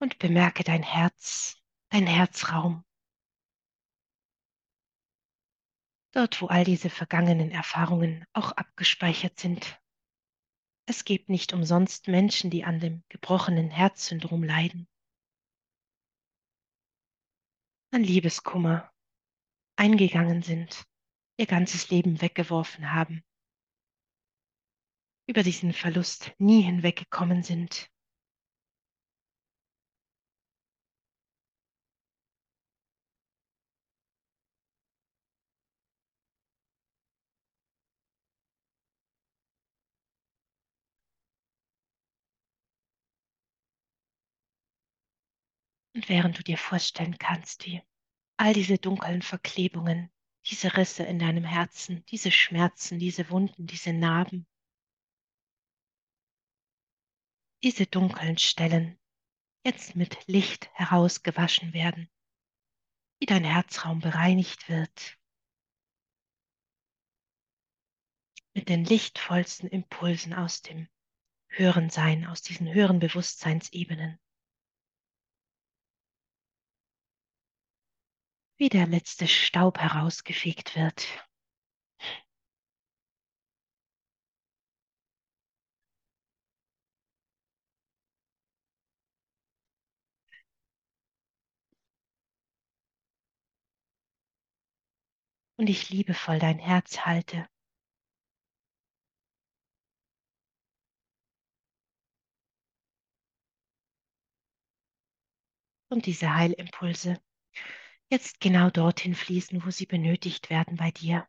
und 0.00 0.18
bemerke 0.18 0.64
dein 0.64 0.82
Herz, 0.82 1.56
dein 1.88 2.06
Herzraum. 2.06 2.84
Dort, 6.12 6.42
wo 6.42 6.46
all 6.46 6.64
diese 6.64 6.90
vergangenen 6.90 7.50
Erfahrungen 7.50 8.26
auch 8.32 8.52
abgespeichert 8.52 9.38
sind. 9.38 9.80
Es 10.86 11.04
gibt 11.04 11.28
nicht 11.30 11.52
umsonst 11.52 12.08
Menschen, 12.08 12.50
die 12.50 12.64
an 12.64 12.78
dem 12.78 13.02
gebrochenen 13.08 13.70
Herzsyndrom 13.70 14.42
leiden. 14.42 14.86
An 17.90 18.02
Liebeskummer 18.02 18.92
eingegangen 19.76 20.42
sind, 20.42 20.84
ihr 21.38 21.46
ganzes 21.46 21.90
Leben 21.90 22.20
weggeworfen 22.20 22.92
haben, 22.92 23.24
über 25.26 25.42
diesen 25.42 25.72
Verlust 25.72 26.32
nie 26.38 26.60
hinweggekommen 26.62 27.42
sind. 27.42 27.88
Und 45.94 46.08
während 46.08 46.38
du 46.38 46.42
dir 46.42 46.58
vorstellen 46.58 47.18
kannst, 47.18 47.66
wie 47.66 47.80
all 48.36 48.52
diese 48.52 48.78
dunklen 48.78 49.22
Verklebungen, 49.22 50.10
diese 50.46 50.76
Risse 50.76 51.04
in 51.04 51.18
deinem 51.18 51.44
Herzen, 51.44 52.04
diese 52.06 52.32
Schmerzen, 52.32 52.98
diese 52.98 53.30
Wunden, 53.30 53.66
diese 53.66 53.92
Narben, 53.92 54.46
diese 57.62 57.86
dunklen 57.86 58.36
Stellen 58.38 58.98
jetzt 59.64 59.96
mit 59.96 60.26
Licht 60.26 60.68
herausgewaschen 60.74 61.72
werden, 61.72 62.10
wie 63.20 63.26
dein 63.26 63.44
Herzraum 63.44 64.00
bereinigt 64.00 64.68
wird, 64.68 65.16
mit 68.52 68.68
den 68.68 68.84
lichtvollsten 68.84 69.68
Impulsen 69.68 70.34
aus 70.34 70.60
dem 70.60 70.88
höheren 71.48 71.88
Sein, 71.88 72.26
aus 72.26 72.42
diesen 72.42 72.72
höheren 72.72 72.98
Bewusstseinsebenen. 72.98 74.18
Wie 78.56 78.68
der 78.68 78.86
letzte 78.86 79.26
Staub 79.28 79.78
herausgefegt 79.78 80.76
wird. 80.76 81.06
Und 95.56 95.68
ich 95.68 95.90
liebevoll 95.90 96.38
dein 96.38 96.58
Herz 96.58 97.00
halte. 97.06 97.48
Und 105.88 106.06
diese 106.06 106.34
Heilimpulse 106.34 107.23
jetzt 108.10 108.40
genau 108.40 108.70
dorthin 108.70 109.14
fließen, 109.14 109.64
wo 109.66 109.70
sie 109.70 109.86
benötigt 109.86 110.48
werden 110.50 110.76
bei 110.76 110.90
dir. 110.90 111.26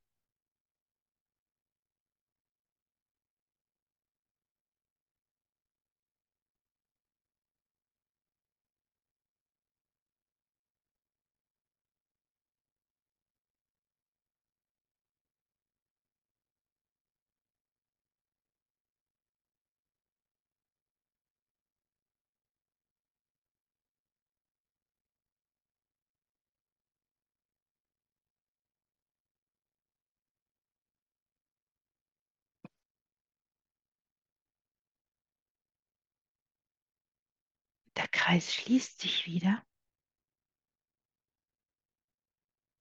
Der 37.95 38.08
Kreis 38.08 38.53
schließt 38.53 38.99
sich 38.99 39.25
wieder. 39.25 39.65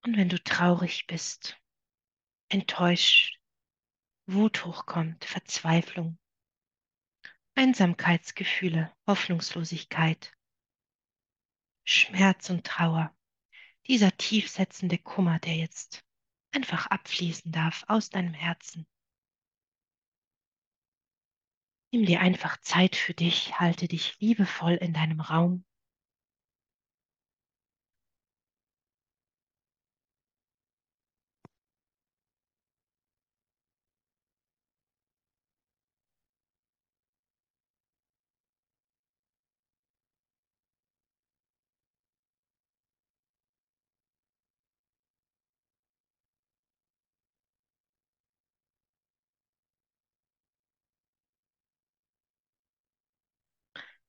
Und 0.04 0.16
wenn 0.16 0.28
du 0.28 0.42
traurig 0.42 1.06
bist, 1.06 1.56
enttäuscht, 2.48 3.40
Wut 4.26 4.64
hochkommt, 4.64 5.24
Verzweiflung, 5.24 6.18
Einsamkeitsgefühle, 7.54 8.94
Hoffnungslosigkeit, 9.06 10.32
Schmerz 11.84 12.50
und 12.50 12.66
Trauer, 12.66 13.14
dieser 13.86 14.16
tiefsetzende 14.16 14.98
Kummer, 14.98 15.38
der 15.38 15.56
jetzt 15.56 16.04
einfach 16.52 16.86
abfließen 16.86 17.52
darf 17.52 17.84
aus 17.86 18.10
deinem 18.10 18.34
Herzen. 18.34 18.86
Nimm 21.94 22.06
dir 22.06 22.20
einfach 22.22 22.56
Zeit 22.60 22.96
für 22.96 23.14
dich, 23.14 23.60
halte 23.60 23.86
dich 23.86 24.18
liebevoll 24.18 24.72
in 24.72 24.92
deinem 24.92 25.20
Raum. 25.20 25.64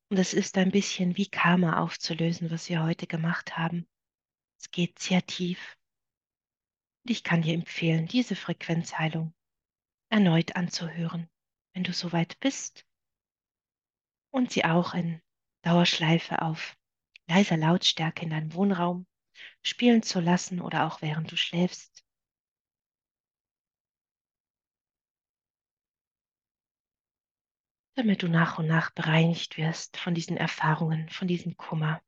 Und 0.09 0.19
es 0.19 0.33
ist 0.33 0.57
ein 0.57 0.71
bisschen 0.71 1.17
wie 1.17 1.27
Karma 1.27 1.79
aufzulösen, 1.79 2.51
was 2.51 2.69
wir 2.69 2.83
heute 2.83 3.07
gemacht 3.07 3.57
haben. 3.57 3.87
Es 4.59 4.69
geht 4.69 4.99
sehr 4.99 5.25
tief. 5.25 5.77
Und 7.03 7.11
ich 7.11 7.23
kann 7.23 7.41
dir 7.41 7.53
empfehlen, 7.53 8.07
diese 8.07 8.35
Frequenzheilung 8.35 9.33
erneut 10.09 10.55
anzuhören, 10.55 11.29
wenn 11.73 11.83
du 11.83 11.91
soweit 11.91 12.39
bist 12.39 12.85
und 14.31 14.51
sie 14.51 14.63
auch 14.65 14.93
in 14.93 15.21
Dauerschleife 15.63 16.41
auf 16.41 16.77
leiser 17.27 17.57
Lautstärke 17.57 18.23
in 18.23 18.29
deinem 18.29 18.53
Wohnraum 18.53 19.07
spielen 19.63 20.03
zu 20.03 20.19
lassen 20.19 20.61
oder 20.61 20.85
auch 20.85 21.01
während 21.01 21.31
du 21.31 21.37
schläfst. 21.37 22.04
Damit 27.95 28.23
du 28.23 28.27
nach 28.27 28.59
und 28.59 28.67
nach 28.67 28.91
bereinigt 28.91 29.57
wirst 29.57 29.97
von 29.97 30.13
diesen 30.13 30.37
Erfahrungen, 30.37 31.09
von 31.09 31.27
diesem 31.27 31.57
Kummer. 31.57 32.01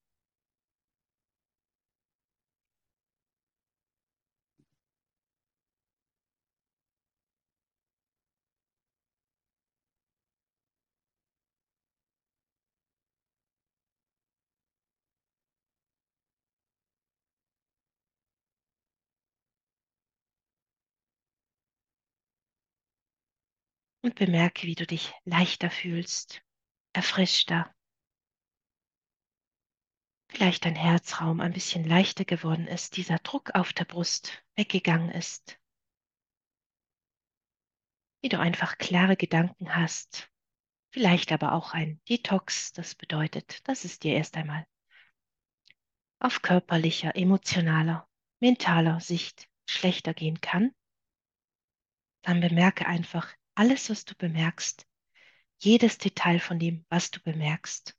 Und 24.07 24.15
bemerke, 24.15 24.65
wie 24.65 24.75
du 24.75 24.87
dich 24.87 25.13
leichter 25.25 25.69
fühlst, 25.69 26.41
erfrischter. 26.93 27.75
Vielleicht 30.29 30.63
dein 30.63 30.77
Herzraum 30.77 31.41
ein 31.41 31.51
bisschen 31.51 31.83
leichter 31.83 32.23
geworden 32.23 32.67
ist, 32.67 32.95
dieser 32.95 33.19
Druck 33.19 33.53
auf 33.53 33.73
der 33.73 33.83
Brust 33.83 34.45
weggegangen 34.55 35.11
ist. 35.11 35.59
Wie 38.21 38.29
du 38.29 38.39
einfach 38.39 38.77
klare 38.77 39.17
Gedanken 39.17 39.75
hast, 39.75 40.31
vielleicht 40.93 41.33
aber 41.33 41.51
auch 41.51 41.73
ein 41.73 41.99
Detox, 42.07 42.71
das 42.71 42.95
bedeutet, 42.95 43.67
dass 43.67 43.83
es 43.83 43.99
dir 43.99 44.15
erst 44.15 44.37
einmal 44.37 44.65
auf 46.19 46.41
körperlicher, 46.41 47.13
emotionaler, 47.17 48.07
mentaler 48.39 49.01
Sicht 49.01 49.49
schlechter 49.65 50.13
gehen 50.13 50.39
kann, 50.39 50.73
dann 52.21 52.39
bemerke 52.39 52.85
einfach 52.85 53.35
alles, 53.57 53.89
was 53.89 54.05
du 54.05 54.13
bemerkst, 54.15 54.87
jedes 55.57 55.97
Detail 55.97 56.39
von 56.39 56.59
dem, 56.59 56.85
was 56.89 57.09
du 57.09 57.19
bemerkst. 57.21 57.97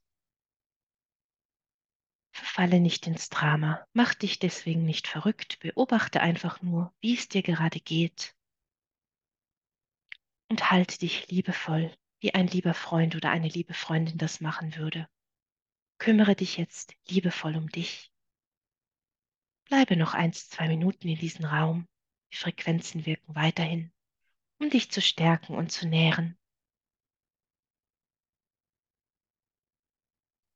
Verfalle 2.30 2.78
nicht 2.78 3.08
ins 3.08 3.28
Drama, 3.28 3.84
mach 3.92 4.14
dich 4.14 4.38
deswegen 4.38 4.84
nicht 4.84 5.08
verrückt, 5.08 5.58
beobachte 5.58 6.20
einfach 6.20 6.62
nur, 6.62 6.94
wie 7.00 7.14
es 7.14 7.28
dir 7.28 7.42
gerade 7.42 7.80
geht 7.80 8.36
und 10.48 10.70
halte 10.70 10.98
dich 10.98 11.28
liebevoll, 11.28 11.92
wie 12.20 12.34
ein 12.34 12.46
lieber 12.46 12.74
Freund 12.74 13.16
oder 13.16 13.30
eine 13.30 13.48
liebe 13.48 13.74
Freundin 13.74 14.16
das 14.16 14.40
machen 14.40 14.76
würde. 14.76 15.08
Kümmere 15.98 16.36
dich 16.36 16.56
jetzt 16.56 16.94
liebevoll 17.08 17.56
um 17.56 17.68
dich. 17.68 18.12
Bleibe 19.64 19.96
noch 19.96 20.14
eins, 20.14 20.48
zwei 20.48 20.68
Minuten 20.68 21.08
in 21.08 21.18
diesem 21.18 21.44
Raum. 21.44 21.88
Die 22.32 22.36
Frequenzen 22.36 23.04
wirken 23.04 23.34
weiterhin, 23.34 23.92
um 24.58 24.70
dich 24.70 24.90
zu 24.90 25.00
stärken 25.00 25.54
und 25.54 25.70
zu 25.70 25.86
nähren. 25.86 26.38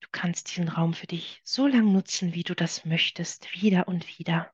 Du 0.01 0.09
kannst 0.11 0.51
diesen 0.51 0.69
Raum 0.69 0.95
für 0.95 1.07
dich 1.07 1.41
so 1.45 1.67
lang 1.67 1.93
nutzen, 1.93 2.35
wie 2.35 2.43
du 2.43 2.55
das 2.55 2.85
möchtest, 2.85 3.53
wieder 3.53 3.89
und 3.89 4.19
wieder. 4.19 4.53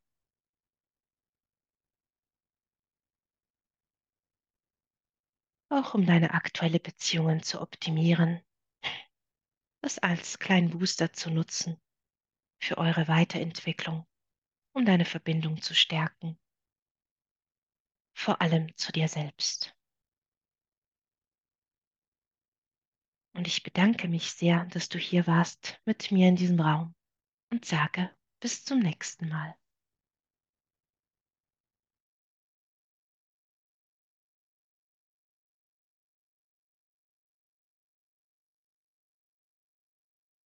Auch 5.70 5.94
um 5.94 6.06
deine 6.06 6.32
aktuelle 6.32 6.80
Beziehungen 6.80 7.42
zu 7.42 7.61
optimieren, 7.61 8.42
das 9.82 9.98
als 9.98 10.38
kleinen 10.38 10.70
Booster 10.70 11.12
zu 11.12 11.30
nutzen 11.30 11.80
für 12.61 12.78
eure 12.78 13.08
Weiterentwicklung 13.08 14.06
um 14.78 14.84
deine 14.84 15.04
Verbindung 15.04 15.61
zu 15.61 15.74
stärken, 15.74 16.38
vor 18.18 18.42
allem 18.42 18.74
zu 18.76 18.90
dir 18.90 19.07
selbst. 19.07 19.76
Und 23.33 23.46
ich 23.46 23.62
bedanke 23.62 24.09
mich 24.09 24.33
sehr, 24.33 24.64
dass 24.66 24.88
du 24.88 24.98
hier 24.98 25.28
warst 25.28 25.81
mit 25.85 26.11
mir 26.11 26.28
in 26.28 26.35
diesem 26.35 26.59
Raum 26.59 26.96
und 27.52 27.64
sage 27.64 28.11
bis 28.40 28.64
zum 28.64 28.81
nächsten 28.81 29.28
Mal. 29.28 29.54